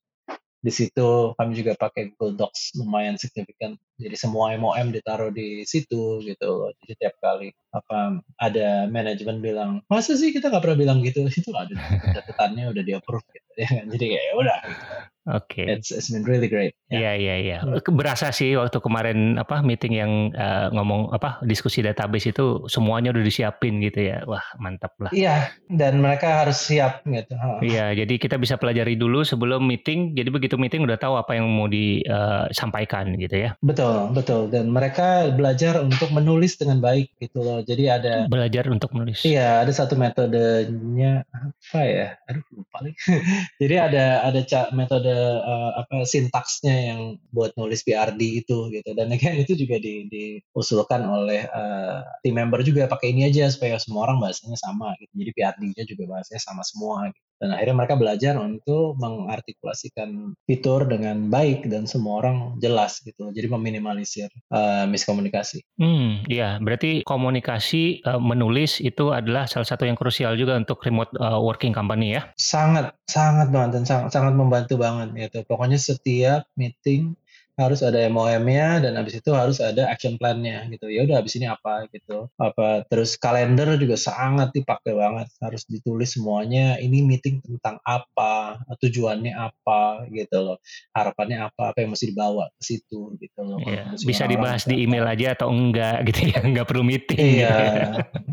di 0.58 0.74
situ 0.74 1.38
kami 1.38 1.54
juga 1.54 1.78
pakai 1.78 2.12
Google 2.12 2.34
Docs 2.34 2.82
lumayan 2.82 3.16
signifikan. 3.16 3.78
Jadi 3.96 4.16
semua 4.18 4.52
MOM 4.58 4.90
ditaruh 4.90 5.30
di 5.30 5.62
situ 5.64 6.20
gitu. 6.26 6.74
Jadi 6.84 6.94
tiap 6.98 7.16
kali 7.22 7.54
apa 7.72 8.20
ada 8.42 8.90
manajemen 8.90 9.38
bilang 9.40 9.86
masa 9.86 10.18
sih 10.18 10.34
kita 10.34 10.50
nggak 10.50 10.64
pernah 10.66 10.80
bilang 10.80 11.00
gitu 11.06 11.24
itu 11.40 11.54
ada 11.54 11.72
catatannya 12.20 12.74
udah 12.74 12.84
di 12.84 12.94
approve 12.98 13.26
gitu 13.30 13.52
ya 13.54 13.68
kan. 13.70 13.86
Jadi 13.94 14.06
kayak 14.12 14.26
ya 14.28 14.34
udah. 14.34 14.58
Gitu. 14.66 14.84
Oke. 15.28 15.68
Okay. 15.68 15.76
It's, 15.76 15.92
it's 15.92 16.08
been 16.08 16.24
really 16.24 16.48
great. 16.48 16.72
Iya 16.88 17.20
iya 17.20 17.36
iya. 17.44 17.58
Hmm. 17.60 17.84
Berasa 18.00 18.32
sih 18.32 18.56
waktu 18.56 18.80
kemarin 18.80 19.36
apa 19.36 19.60
meeting 19.60 20.00
yang 20.00 20.32
uh, 20.32 20.72
ngomong 20.72 21.12
apa 21.12 21.44
diskusi 21.44 21.84
database 21.84 22.32
itu 22.32 22.64
semuanya 22.72 23.12
udah 23.12 23.24
disiapin 23.28 23.84
gitu 23.84 24.08
ya. 24.08 24.24
Wah 24.24 24.44
mantap 24.56 24.96
lah. 25.04 25.12
Iya. 25.12 25.52
Dan 25.68 26.00
mereka 26.00 26.48
harus 26.48 26.64
siap 26.64 27.04
gitu. 27.04 27.36
Iya. 27.60 27.92
Jadi 27.92 28.16
kita 28.16 28.40
bisa 28.40 28.56
pelajari 28.56 28.96
dulu 28.96 29.28
sebelum 29.28 29.68
meeting. 29.68 30.16
Jadi 30.16 30.32
begitu 30.32 30.56
meeting 30.56 30.88
udah 30.88 30.96
tahu 30.96 31.20
apa 31.20 31.36
yang 31.36 31.52
mau 31.52 31.68
disampaikan 31.68 33.12
uh, 33.12 33.20
gitu 33.20 33.36
ya. 33.36 33.50
Betul 33.60 34.16
betul. 34.16 34.48
Dan 34.48 34.72
mereka 34.72 35.28
belajar 35.36 35.84
untuk 35.84 36.08
menulis 36.16 36.56
dengan 36.56 36.80
baik 36.80 37.12
gitu 37.20 37.44
loh. 37.44 37.60
Jadi 37.68 37.84
ada 37.92 38.14
belajar 38.32 38.64
untuk 38.72 38.96
menulis. 38.96 39.28
Iya. 39.28 39.60
Ada 39.68 39.84
satu 39.84 40.00
metodenya 40.00 41.28
apa 41.28 41.82
ya? 41.84 42.16
Aduh 42.32 42.48
lupa 42.56 42.80
lagi. 42.80 42.96
Jadi 43.62 43.76
ada 43.76 44.24
ada 44.24 44.40
metode 44.72 45.17
uh, 45.44 45.72
apa 45.82 46.06
sintaksnya 46.06 46.94
yang 46.94 47.02
buat 47.34 47.54
nulis 47.60 47.82
PRD 47.84 48.46
itu 48.46 48.70
gitu. 48.74 48.90
Dan 48.98 49.14
again 49.14 49.38
itu 49.44 49.54
juga 49.58 49.78
di, 49.82 50.08
diusulkan 50.08 51.04
oleh 51.06 51.46
uh, 51.52 52.02
tim 52.22 52.38
member 52.38 52.62
juga 52.62 52.88
pakai 52.88 53.14
ini 53.14 53.28
aja 53.28 53.50
supaya 53.52 53.78
semua 53.82 54.10
orang 54.10 54.22
bahasanya 54.24 54.58
sama 54.58 54.94
gitu. 55.02 55.14
Jadi 55.18 55.32
PRD-nya 55.36 55.84
juga 55.86 56.04
bahasanya 56.18 56.42
sama 56.42 56.64
semua 56.66 57.10
gitu 57.12 57.28
dan 57.38 57.54
akhirnya 57.54 57.76
mereka 57.86 57.96
belajar 57.96 58.34
untuk 58.42 58.98
mengartikulasikan 58.98 60.34
fitur 60.50 60.90
dengan 60.90 61.30
baik 61.30 61.70
dan 61.70 61.86
semua 61.86 62.26
orang 62.26 62.38
jelas 62.58 63.00
gitu 63.06 63.30
jadi 63.30 63.46
meminimalisir 63.50 64.30
uh, 64.50 64.90
miskomunikasi. 64.90 65.62
Hmm, 65.78 66.26
iya 66.26 66.58
berarti 66.58 67.06
komunikasi 67.06 68.02
uh, 68.06 68.22
menulis 68.22 68.82
itu 68.82 69.14
adalah 69.14 69.46
salah 69.46 69.70
satu 69.70 69.86
yang 69.86 69.98
krusial 69.98 70.34
juga 70.34 70.58
untuk 70.58 70.82
remote 70.82 71.14
uh, 71.22 71.38
working 71.38 71.74
company 71.74 72.18
ya. 72.18 72.26
Sangat 72.38 72.98
sangat 73.06 73.54
banget 73.54 73.82
dan 73.82 73.84
sangat 73.86 74.10
sangat 74.14 74.34
membantu 74.34 74.82
banget 74.82 75.14
gitu. 75.14 75.46
Pokoknya 75.46 75.78
setiap 75.78 76.50
meeting 76.58 77.14
harus 77.58 77.82
ada 77.82 78.06
MOM-nya 78.06 78.86
dan 78.86 78.94
habis 79.02 79.18
itu 79.18 79.34
harus 79.34 79.58
ada 79.58 79.90
action 79.90 80.16
plan-nya 80.22 80.70
gitu. 80.70 80.94
Ya 80.94 81.10
udah 81.10 81.26
habis 81.26 81.34
ini 81.42 81.50
apa 81.50 81.90
gitu. 81.90 82.30
Apa 82.38 82.86
terus 82.86 83.18
kalender 83.18 83.66
juga 83.82 83.98
sangat 83.98 84.54
dipakai 84.54 84.94
banget. 84.94 85.28
Harus 85.42 85.66
ditulis 85.66 86.14
semuanya 86.14 86.78
ini 86.78 87.02
meeting 87.02 87.42
tentang 87.42 87.82
apa, 87.82 88.62
tujuannya 88.78 89.34
apa 89.34 90.06
gitu 90.14 90.38
loh. 90.38 90.58
Harapannya 90.94 91.50
apa, 91.50 91.74
apa 91.74 91.82
yang 91.82 91.98
mesti 91.98 92.14
dibawa 92.14 92.46
ke 92.56 92.62
situ 92.62 93.18
gitu 93.18 93.42
loh. 93.42 93.58
Iya, 93.66 93.98
bisa 94.06 94.30
dibahas 94.30 94.64
di 94.70 94.86
email 94.86 95.10
aja 95.10 95.34
atau 95.34 95.50
enggak 95.50 96.06
gitu 96.14 96.30
ya, 96.30 96.40
enggak 96.48 96.70
perlu 96.70 96.86
meeting. 96.86 97.18
Iya. 97.42 97.58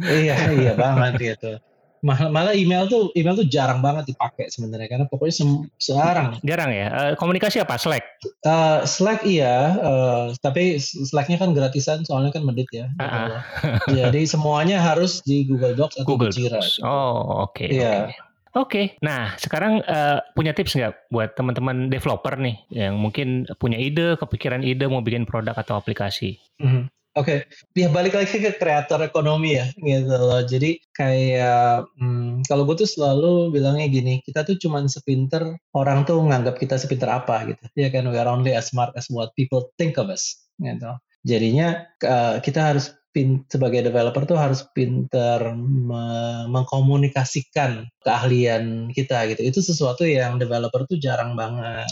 iya, 0.05 0.37
iya 0.53 0.73
banget 0.77 1.35
gitu 1.35 1.57
malah, 2.05 2.29
malah 2.29 2.53
email 2.53 2.85
tuh 2.85 3.09
email 3.17 3.33
tuh 3.33 3.49
jarang 3.49 3.81
banget 3.81 4.13
dipakai 4.13 4.53
sebenarnya 4.53 4.93
karena 4.93 5.07
pokoknya 5.09 5.35
se 5.41 5.45
sekarang 5.81 6.37
jarang 6.45 6.69
ya 6.69 6.87
uh, 6.93 7.13
komunikasi 7.17 7.65
apa 7.65 7.81
Slack 7.81 8.05
uh, 8.45 8.85
Slack 8.85 9.25
iya 9.25 9.73
uh, 9.81 10.25
tapi 10.45 10.77
Slacknya 10.79 11.41
kan 11.41 11.57
gratisan 11.57 12.05
soalnya 12.05 12.37
kan 12.37 12.45
medit 12.45 12.69
ya 12.69 12.93
uh 13.01 13.05
-uh. 13.09 13.29
jadi 14.05 14.21
semuanya 14.29 14.85
harus 14.85 15.25
di 15.25 15.49
Google 15.49 15.73
Docs 15.73 16.05
atau 16.05 16.09
Google 16.13 16.29
Jira 16.29 16.61
gitu. 16.61 16.85
oh 16.85 17.49
oke 17.49 17.57
okay, 17.57 17.69
iya 17.73 18.13
okay. 18.13 18.21
Oke, 18.55 18.71
okay. 18.71 18.87
nah 19.03 19.35
sekarang 19.35 19.83
uh, 19.83 20.23
punya 20.31 20.55
tips 20.55 20.79
nggak 20.79 21.11
buat 21.11 21.35
teman-teman 21.35 21.91
developer 21.91 22.39
nih 22.39 22.55
yang 22.71 23.03
mungkin 23.03 23.51
punya 23.59 23.83
ide, 23.83 24.15
kepikiran 24.15 24.63
ide 24.63 24.87
mau 24.87 25.03
bikin 25.03 25.27
produk 25.27 25.59
atau 25.59 25.75
aplikasi? 25.75 26.39
Mm 26.63 26.71
-hmm. 26.71 26.83
Oke, 27.15 27.47
okay. 27.47 27.79
ya 27.79 27.95
balik 27.95 28.19
lagi 28.19 28.43
ke 28.43 28.59
kreator 28.59 28.99
ekonomi 29.07 29.55
ya, 29.55 29.71
gitu 29.79 30.19
loh. 30.19 30.43
Jadi 30.43 30.83
kayak 30.91 31.87
hmm, 31.95 32.43
kalau 32.43 32.67
gue 32.67 32.83
tuh 32.83 32.91
selalu 32.91 33.55
bilangnya 33.55 33.87
gini, 33.87 34.19
kita 34.19 34.43
tuh 34.43 34.59
cuman 34.59 34.91
sepinter 34.91 35.55
orang 35.79 36.03
tuh 36.03 36.19
nganggap 36.19 36.59
kita 36.59 36.75
sepinter 36.75 37.07
apa 37.07 37.55
gitu. 37.55 37.63
Ya 37.79 37.95
kan, 37.95 38.11
we 38.11 38.19
are 38.19 38.27
only 38.27 38.51
as 38.51 38.75
smart 38.75 38.91
as 38.99 39.07
what 39.15 39.31
people 39.39 39.71
think 39.79 39.95
of 39.95 40.11
us, 40.11 40.43
gitu. 40.59 40.91
Jadinya 41.23 41.87
uh, 42.03 42.43
kita 42.43 42.75
harus 42.75 42.91
pin, 43.15 43.47
sebagai 43.47 43.87
developer 43.87 44.27
tuh 44.27 44.35
harus 44.35 44.67
pinter 44.75 45.55
me 45.55 46.03
mengkomunikasikan 46.51 47.87
keahlian 48.03 48.91
kita 48.91 49.31
gitu. 49.31 49.55
Itu 49.55 49.63
sesuatu 49.63 50.03
yang 50.03 50.43
developer 50.43 50.83
tuh 50.91 50.99
jarang 50.99 51.39
banget, 51.39 51.87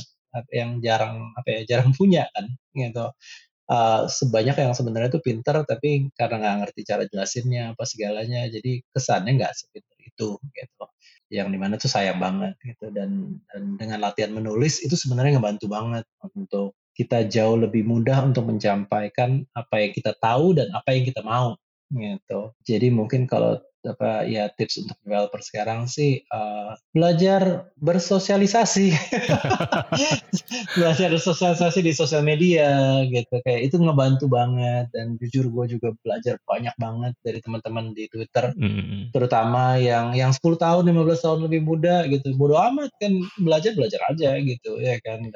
yang 0.51 0.83
jarang 0.83 1.31
apa 1.39 1.63
ya, 1.63 1.79
jarang 1.79 1.95
punya 1.95 2.27
kan, 2.35 2.51
gitu 2.75 3.07
uh, 3.71 4.09
sebanyak 4.11 4.57
yang 4.59 4.73
sebenarnya 4.75 5.11
itu 5.15 5.21
pinter 5.23 5.63
tapi 5.63 6.11
karena 6.17 6.37
nggak 6.43 6.57
ngerti 6.67 6.81
cara 6.87 7.03
jelasinnya 7.07 7.63
apa 7.77 7.85
segalanya 7.87 8.49
jadi 8.51 8.83
kesannya 8.91 9.33
nggak 9.39 9.53
sepinter 9.55 9.97
itu 10.03 10.29
gitu. 10.41 10.85
Yang 11.33 11.49
di 11.49 11.59
mana 11.59 11.75
tuh 11.81 11.91
sayang 11.91 12.19
banget 12.21 12.55
gitu. 12.65 12.91
Dan 12.93 13.41
dan 13.51 13.63
dengan 13.79 13.99
latihan 14.03 14.33
menulis 14.35 14.83
itu 14.85 14.95
sebenarnya 14.99 15.39
ngebantu 15.39 15.67
banget 15.71 16.05
untuk 16.35 16.77
kita 16.93 17.25
jauh 17.25 17.57
lebih 17.57 17.89
mudah 17.89 18.21
untuk 18.21 18.45
menyampaikan 18.53 19.49
apa 19.57 19.81
yang 19.81 19.93
kita 19.97 20.13
tahu 20.21 20.53
dan 20.57 20.69
apa 20.77 20.93
yang 20.93 21.05
kita 21.09 21.25
mau 21.25 21.57
gitu. 21.93 22.53
Jadi 22.65 22.89
mungkin 22.93 23.25
kalau 23.29 23.61
apa 23.87 24.25
ya 24.27 24.47
tips 24.55 24.87
untuk 24.87 24.97
developer 25.03 25.41
sekarang 25.43 25.91
sih 25.91 26.23
uh, 26.31 26.79
belajar 26.95 27.73
bersosialisasi. 27.83 28.95
Belajar 30.79 31.13
bersosialisasi 31.13 31.81
di 31.85 31.93
sosial 31.93 32.23
media 32.25 33.03
gitu. 33.11 33.43
Kayak 33.43 33.73
itu 33.73 33.77
ngebantu 33.81 34.27
banget 34.31 34.89
dan 34.95 35.19
jujur 35.21 35.51
gue 35.51 35.79
juga 35.79 35.93
belajar 36.01 36.39
banyak 36.47 36.75
banget 36.79 37.13
dari 37.21 37.39
teman-teman 37.43 37.93
di 37.93 38.07
Twitter. 38.09 38.55
Mm. 38.57 39.11
terutama 39.13 39.77
yang 39.77 40.15
yang 40.17 40.33
10 40.33 40.57
tahun 40.57 40.83
15 40.89 41.25
tahun 41.25 41.41
lebih 41.47 41.61
muda 41.67 42.07
gitu. 42.09 42.33
Bodo 42.35 42.57
amat 42.59 42.91
kan 42.99 43.13
belajar 43.39 43.75
belajar 43.75 44.01
aja 44.09 44.39
gitu. 44.41 44.79
Ya 44.81 44.99
kan 45.03 45.29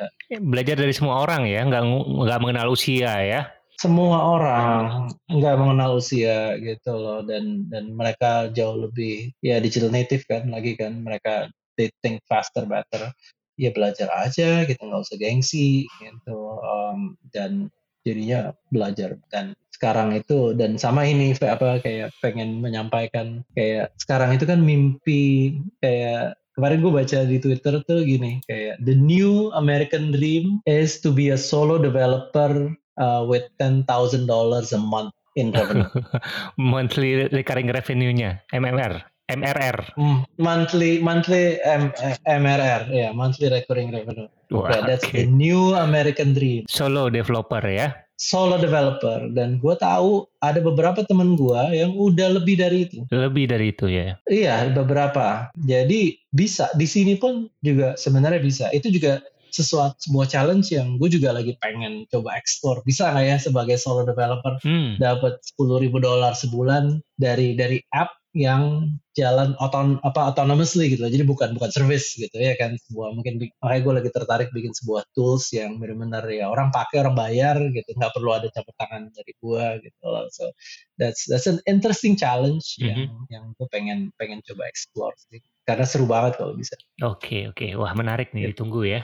belajar 0.43 0.77
dari 0.79 0.95
semua 0.95 1.23
orang 1.23 1.47
ya 1.47 1.63
nggak 1.67 1.83
nggak 2.27 2.41
mengenal 2.43 2.73
usia 2.73 3.13
ya 3.23 3.56
semua 3.77 4.19
orang 4.37 5.13
nggak 5.29 5.57
mengenal 5.61 6.01
usia 6.01 6.57
gitu 6.61 6.97
loh. 6.97 7.21
Dan 7.25 7.69
dan 7.69 7.93
mereka 7.93 8.49
jauh 8.53 8.89
lebih 8.89 9.33
ya 9.45 9.61
digital 9.61 9.93
native 9.93 10.25
kan 10.29 10.49
lagi 10.49 10.77
kan 10.77 11.05
mereka 11.05 11.53
they 11.77 11.93
think 12.01 12.25
faster 12.25 12.65
better. 12.65 13.13
Ya 13.57 13.73
belajar 13.73 14.13
aja 14.13 14.65
gitu 14.69 14.81
nggak 14.81 15.05
usah 15.05 15.17
gengsi 15.21 15.89
gitu. 16.01 16.61
Um, 16.61 17.17
dan 17.33 17.69
jadinya 18.05 18.57
belajar. 18.73 19.21
Dan 19.29 19.53
sekarang 19.77 20.17
itu 20.17 20.57
dan 20.57 20.81
sama 20.81 21.05
ini 21.05 21.37
apa 21.45 21.85
kayak 21.85 22.17
pengen 22.25 22.65
menyampaikan 22.65 23.45
kayak 23.53 23.93
sekarang 24.01 24.33
itu 24.33 24.49
kan 24.49 24.65
mimpi 24.65 25.61
kayak 25.85 26.33
kemarin 26.57 26.81
gue 26.81 26.93
baca 26.97 27.19
di 27.29 27.37
Twitter 27.37 27.85
tuh 27.85 28.01
gini 28.01 28.41
kayak 28.49 28.81
the 28.89 28.97
new 28.97 29.53
American 29.53 30.17
dream 30.17 30.65
is 30.65 30.97
to 31.05 31.13
be 31.13 31.29
a 31.29 31.37
solo 31.37 31.77
developer 31.77 32.73
uh, 32.99 33.25
with 33.29 33.45
ten 33.61 33.85
thousand 33.85 34.27
dollars 34.27 34.73
a 34.73 34.81
month 34.81 35.13
in 35.37 35.53
revenue. 35.53 35.89
Monthly 36.57 37.29
recurring 37.29 37.69
revenue-nya, 37.69 38.41
MMR. 38.53 39.05
MRR. 39.27 39.99
Mm, 39.99 40.23
monthly 40.39 41.03
monthly 41.03 41.59
M, 41.67 41.91
MRR, 42.31 42.95
ya 42.95 42.95
yeah, 42.95 43.11
monthly 43.11 43.51
recurring 43.51 43.91
revenue. 43.91 44.31
Wah, 44.55 44.71
yeah, 44.71 44.87
that's 44.87 45.03
okay. 45.03 45.27
the 45.27 45.27
new 45.27 45.75
American 45.75 46.31
dream. 46.31 46.63
Solo 46.71 47.11
developer 47.11 47.59
ya. 47.67 48.07
Solo 48.17 48.57
developer 48.57 49.29
dan 49.35 49.59
gue 49.59 49.75
tahu 49.77 50.25
ada 50.41 50.63
beberapa 50.63 51.05
temen 51.05 51.35
gue 51.35 51.59
yang 51.75 51.99
udah 51.99 52.39
lebih 52.39 52.57
dari 52.57 52.87
itu. 52.87 53.03
Lebih 53.11 53.51
dari 53.51 53.75
itu 53.75 53.91
ya. 53.91 54.15
Iya 54.31 54.71
beberapa. 54.71 55.51
Jadi 55.59 56.23
bisa 56.31 56.71
di 56.79 56.87
sini 56.87 57.19
pun 57.19 57.51
juga 57.61 57.99
sebenarnya 57.99 58.41
bisa. 58.41 58.65
Itu 58.71 58.95
juga 58.95 59.21
sesuatu 59.57 59.97
sebuah 60.05 60.27
challenge 60.29 60.69
yang 60.77 61.01
gue 61.01 61.09
juga 61.09 61.33
lagi 61.33 61.57
pengen 61.65 62.05
coba 62.13 62.37
explore. 62.37 62.85
Bisa 62.85 63.09
nggak 63.09 63.25
ya 63.25 63.37
sebagai 63.41 63.77
solo 63.81 64.05
developer? 64.05 64.61
Hmm. 64.61 65.01
dapat 65.01 65.41
sepuluh 65.41 65.81
ribu 65.81 65.97
dolar 66.03 66.37
sebulan 66.37 67.01
dari 67.17 67.57
dari 67.57 67.81
app 67.93 68.13
yang 68.37 68.93
jalan 69.17 69.57
oton 69.65 69.97
apa 70.05 70.29
autonomously 70.29 70.93
gitu 70.93 71.09
jadi 71.09 71.25
bukan 71.25 71.57
bukan 71.57 71.73
service 71.73 72.21
gitu 72.21 72.37
ya 72.37 72.53
kan. 72.61 72.77
Sebuah 72.77 73.17
mungkin 73.17 73.41
makanya 73.65 73.81
gue 73.81 73.95
lagi 74.03 74.11
tertarik 74.13 74.49
bikin 74.53 74.77
sebuah 74.77 75.09
tools 75.17 75.49
yang 75.57 75.81
benar-benar 75.81 76.29
ya 76.29 76.53
orang 76.53 76.69
pakai 76.69 77.01
orang 77.01 77.17
bayar 77.17 77.57
gitu. 77.73 77.97
Nggak 77.97 78.13
perlu 78.13 78.31
ada 78.37 78.53
campur 78.53 78.77
tangan 78.77 79.09
dari 79.17 79.33
gue 79.41 79.65
gitu 79.89 80.05
loh. 80.05 80.29
So 80.29 80.53
that's 81.01 81.25
that's 81.25 81.49
an 81.49 81.65
interesting 81.65 82.21
challenge 82.21 82.77
mm 82.77 82.85
-hmm. 82.85 82.89
yang 82.93 83.01
yang 83.33 83.45
gue 83.57 83.69
pengen 83.73 84.13
pengen 84.21 84.45
coba 84.45 84.69
explore 84.69 85.17
sih 85.17 85.41
karena 85.67 85.83
seru 85.83 86.07
banget 86.07 86.39
kalau 86.39 86.55
bisa. 86.55 86.79
Oke 87.03 87.51
oke, 87.51 87.75
wah 87.75 87.91
menarik 87.99 88.31
nih, 88.31 88.47
ya. 88.47 88.49
ditunggu 88.55 88.87
ya. 88.87 89.03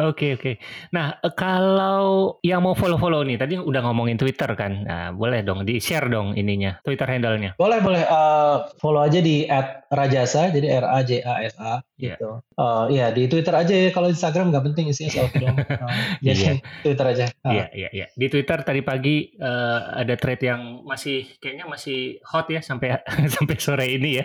Oke 0.00 0.40
oke. 0.40 0.56
Nah 0.96 1.20
eh, 1.20 1.32
kalau 1.36 2.40
yang 2.40 2.64
mau 2.64 2.72
follow 2.72 2.96
follow 2.96 3.20
nih, 3.20 3.36
tadi 3.36 3.60
udah 3.60 3.84
ngomongin 3.84 4.16
Twitter 4.16 4.48
kan, 4.56 4.88
nah, 4.88 5.12
boleh 5.12 5.44
dong 5.44 5.68
di 5.68 5.76
share 5.76 6.08
dong 6.08 6.32
ininya, 6.40 6.80
Twitter 6.80 7.04
handle-nya. 7.04 7.52
Boleh 7.60 7.84
boleh, 7.84 8.00
uh, 8.08 8.72
follow 8.80 9.04
aja 9.04 9.20
di 9.20 9.44
@rajasa, 9.92 10.48
jadi 10.48 10.80
R 10.80 10.86
A 10.88 10.98
J 11.04 11.20
A 11.20 11.34
S 11.44 11.54
A 11.60 11.84
yeah. 12.00 12.16
gitu. 12.16 12.40
Uh, 12.56 12.88
ya 12.88 13.12
di 13.12 13.28
Twitter 13.28 13.52
aja 13.52 13.74
ya, 13.76 13.92
kalau 13.92 14.08
Instagram 14.08 14.48
nggak 14.48 14.72
penting 14.72 14.88
isinya 14.88 15.12
selfie 15.12 15.44
dong. 15.44 15.56
Uh, 15.60 15.92
jadi 16.24 16.56
yeah. 16.56 16.56
Twitter 16.80 17.06
aja. 17.12 17.24
Iya 17.44 17.66
iya 17.76 17.88
iya. 17.92 18.06
Di 18.16 18.26
Twitter 18.32 18.64
tadi 18.64 18.80
pagi 18.80 19.36
uh, 19.36 20.00
ada 20.00 20.16
thread 20.16 20.40
yang 20.40 20.80
masih 20.88 21.28
kayaknya 21.36 21.68
masih 21.68 22.16
hot 22.24 22.48
ya 22.48 22.64
sampai 22.64 22.96
sampai 23.36 23.56
sore 23.60 23.86
ini 23.92 24.24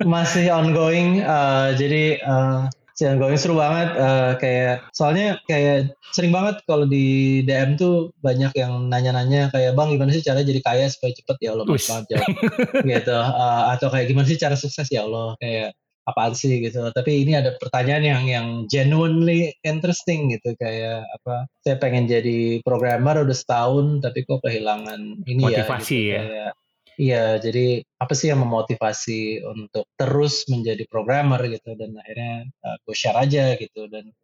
masih 0.00 0.48
ongoing 0.48 0.93
ongoing 0.94 1.26
uh, 1.26 1.74
jadi 1.74 2.22
uh, 2.22 2.70
si 2.94 3.02
ongoing 3.10 3.34
seru 3.34 3.58
banget 3.58 3.90
uh, 3.98 4.38
kayak 4.38 4.86
soalnya 4.94 5.42
kayak 5.50 5.90
sering 6.14 6.30
banget 6.30 6.62
kalau 6.70 6.86
di 6.86 7.42
DM 7.42 7.74
tuh 7.74 8.14
banyak 8.22 8.54
yang 8.54 8.86
nanya-nanya 8.86 9.50
kayak 9.50 9.74
bang 9.74 9.98
gimana 9.98 10.14
sih 10.14 10.22
cara 10.22 10.46
jadi 10.46 10.62
kaya 10.62 10.86
supaya 10.86 11.10
cepet? 11.10 11.36
Ya 11.42 11.58
Allah 11.58 11.66
banget 11.66 12.06
jawab. 12.14 12.30
Gitu 12.94 13.10
uh, 13.18 13.74
atau 13.74 13.90
kayak 13.90 14.06
gimana 14.06 14.26
sih 14.30 14.38
cara 14.38 14.54
sukses? 14.54 14.86
Ya 14.94 15.02
Allah 15.02 15.34
kayak 15.42 15.74
apaan 16.06 16.38
sih? 16.38 16.62
Gitu 16.62 16.78
tapi 16.94 17.26
ini 17.26 17.34
ada 17.34 17.58
pertanyaan 17.58 18.06
yang 18.06 18.22
yang 18.30 18.46
genuinely 18.70 19.50
interesting 19.66 20.30
gitu 20.30 20.54
kayak 20.62 21.02
apa 21.02 21.50
saya 21.66 21.82
pengen 21.82 22.06
jadi 22.06 22.62
programmer 22.62 23.26
udah 23.26 23.34
setahun 23.34 24.06
tapi 24.06 24.22
kok 24.22 24.38
kehilangan 24.46 25.26
ini 25.26 25.42
motivasi 25.42 25.50
ya 25.50 25.66
motivasi 25.66 25.98
gitu, 25.98 26.14
ya. 26.14 26.22
kayak, 26.22 26.52
Iya, 26.94 27.42
jadi 27.42 27.82
apa 27.98 28.14
sih 28.14 28.30
yang 28.30 28.42
memotivasi 28.46 29.42
untuk 29.42 29.90
terus 29.98 30.46
menjadi 30.46 30.86
programmer 30.86 31.42
gitu 31.50 31.74
dan 31.74 31.94
akhirnya 31.98 32.46
uh, 32.62 32.76
gue 32.86 32.94
share 32.94 33.18
aja 33.18 33.58
gitu 33.58 33.90
dan 33.90 34.14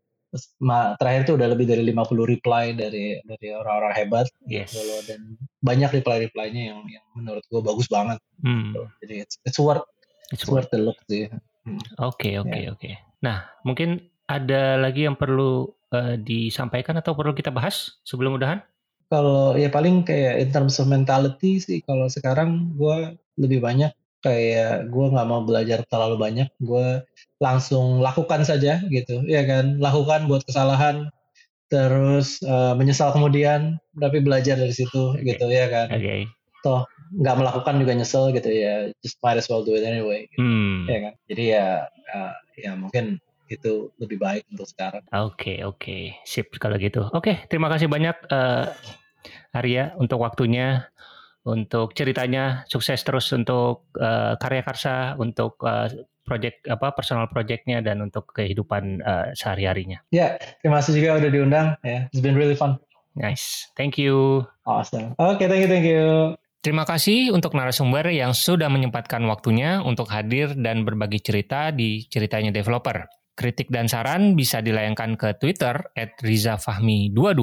terakhir 0.95 1.27
tuh 1.27 1.35
udah 1.35 1.49
lebih 1.51 1.67
dari 1.67 1.83
50 1.83 2.33
reply 2.39 2.71
dari 2.79 3.19
dari 3.27 3.49
orang-orang 3.51 3.93
hebat 3.99 4.27
yes. 4.47 4.71
gitu 4.71 4.87
loh 4.87 5.01
dan 5.03 5.21
banyak 5.59 5.91
reply-reply-nya 5.91 6.71
yang 6.71 6.81
yang 6.87 7.07
menurut 7.19 7.43
gue 7.51 7.61
bagus 7.61 7.91
banget. 7.91 8.23
Hmm. 8.47 8.71
Gitu. 8.71 8.83
Jadi 9.03 9.15
it's, 9.27 9.37
it's 9.43 9.59
worth 9.59 9.83
it's, 10.31 10.47
worth 10.47 10.71
the 10.71 10.79
look 10.79 10.99
sih. 11.11 11.27
Hmm. 11.67 11.83
Oke, 11.99 12.39
oke, 12.39 12.55
ya. 12.55 12.71
oke. 12.71 12.91
Nah, 13.27 13.51
mungkin 13.67 13.99
ada 14.31 14.79
lagi 14.79 15.11
yang 15.11 15.19
perlu 15.19 15.67
uh, 15.91 16.15
disampaikan 16.15 16.95
atau 17.03 17.19
perlu 17.19 17.35
kita 17.35 17.51
bahas 17.51 17.99
sebelum 18.07 18.39
udahan? 18.39 18.63
Kalau 19.11 19.59
ya 19.59 19.67
paling 19.69 20.07
kayak 20.07 20.39
in 20.39 20.49
terms 20.55 20.79
of 20.79 20.87
mentality 20.87 21.59
sih 21.59 21.83
kalau 21.83 22.07
sekarang 22.07 22.71
gue 22.79 23.19
lebih 23.43 23.59
banyak 23.59 23.91
kayak 24.23 24.87
gue 24.93 25.07
nggak 25.11 25.29
mau 25.29 25.43
belajar 25.43 25.83
terlalu 25.91 26.17
banyak 26.21 26.49
gue 26.63 27.03
langsung 27.43 27.99
lakukan 27.99 28.47
saja 28.47 28.79
gitu 28.87 29.27
ya 29.27 29.43
kan 29.49 29.83
lakukan 29.83 30.31
buat 30.31 30.47
kesalahan 30.47 31.11
terus 31.73 32.39
uh, 32.47 32.77
menyesal 32.79 33.11
kemudian 33.11 33.81
tapi 33.97 34.23
belajar 34.23 34.55
dari 34.61 34.75
situ 34.75 35.17
okay. 35.17 35.35
gitu 35.35 35.49
ya 35.49 35.67
kan 35.73 35.89
okay. 35.91 36.29
toh 36.61 36.85
nggak 37.11 37.37
melakukan 37.43 37.75
juga 37.83 37.93
nyesel 37.97 38.31
gitu 38.31 38.51
ya 38.53 38.95
just 39.03 39.19
might 39.25 39.41
as 39.41 39.51
well 39.51 39.67
do 39.67 39.75
it 39.75 39.83
anyway 39.83 40.29
gitu. 40.31 40.45
hmm. 40.45 40.87
ya 40.87 40.99
kan 41.11 41.15
jadi 41.27 41.45
ya 41.47 41.67
uh, 42.15 42.35
ya 42.61 42.71
mungkin 42.79 43.19
itu 43.51 43.91
lebih 43.99 44.23
baik 44.23 44.47
untuk 44.55 44.71
sekarang. 44.71 45.03
Oke 45.11 45.59
okay, 45.59 45.59
oke 45.67 45.79
okay. 45.83 46.03
sip 46.23 46.55
kalau 46.63 46.79
gitu. 46.79 47.03
Oke 47.11 47.19
okay, 47.19 47.37
terima 47.51 47.67
kasih 47.67 47.91
banyak 47.91 48.15
uh, 48.31 48.71
Arya 49.51 49.99
untuk 49.99 50.23
waktunya, 50.23 50.87
untuk 51.43 51.93
ceritanya, 51.99 52.63
sukses 52.71 53.03
terus 53.03 53.27
untuk 53.35 53.91
uh, 53.99 54.39
karya 54.39 54.63
karsa, 54.63 55.19
untuk 55.19 55.59
uh, 55.67 55.91
project 56.23 56.63
apa 56.71 56.95
personal 56.95 57.27
projectnya 57.27 57.83
dan 57.83 57.99
untuk 58.07 58.31
kehidupan 58.31 59.03
uh, 59.03 59.35
sehari-harinya. 59.35 59.99
Ya, 60.15 60.39
terima 60.63 60.79
kasih 60.79 61.03
juga 61.03 61.19
udah 61.19 61.31
diundang. 61.35 61.69
Ya, 61.83 61.91
yeah, 61.91 62.03
it's 62.15 62.23
been 62.23 62.39
really 62.39 62.55
fun. 62.55 62.79
Nice, 63.19 63.67
thank 63.75 63.99
you. 63.99 64.47
Awesome. 64.63 65.19
Oke, 65.19 65.43
okay, 65.43 65.47
thank 65.51 65.67
you, 65.67 65.71
thank 65.71 65.87
you. 65.87 66.39
Terima 66.61 66.85
kasih 66.85 67.33
untuk 67.33 67.57
narasumber 67.57 68.13
yang 68.13 68.37
sudah 68.37 68.69
menyempatkan 68.69 69.25
waktunya 69.27 69.81
untuk 69.81 70.13
hadir 70.13 70.53
dan 70.55 70.85
berbagi 70.85 71.19
cerita 71.19 71.73
di 71.73 72.05
ceritanya 72.07 72.53
developer. 72.53 73.20
Kritik 73.41 73.73
dan 73.73 73.89
saran 73.89 74.37
bisa 74.37 74.61
dilayangkan 74.61 75.17
ke 75.17 75.41
Twitter 75.41 75.81
at 75.97 76.13
rizafahmi22 76.21 77.41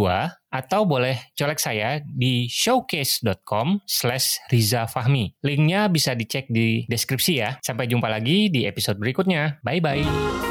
atau 0.53 0.81
boleh 0.85 1.17
colek 1.33 1.57
saya 1.57 1.97
di 2.05 2.45
showcase.com 2.45 3.81
slash 3.89 4.37
rizafahmi. 4.53 5.41
Linknya 5.41 5.89
bisa 5.89 6.13
dicek 6.13 6.45
di 6.53 6.85
deskripsi 6.85 7.33
ya. 7.41 7.57
Sampai 7.65 7.89
jumpa 7.89 8.05
lagi 8.05 8.53
di 8.53 8.69
episode 8.69 9.01
berikutnya. 9.01 9.57
Bye-bye. 9.65 10.46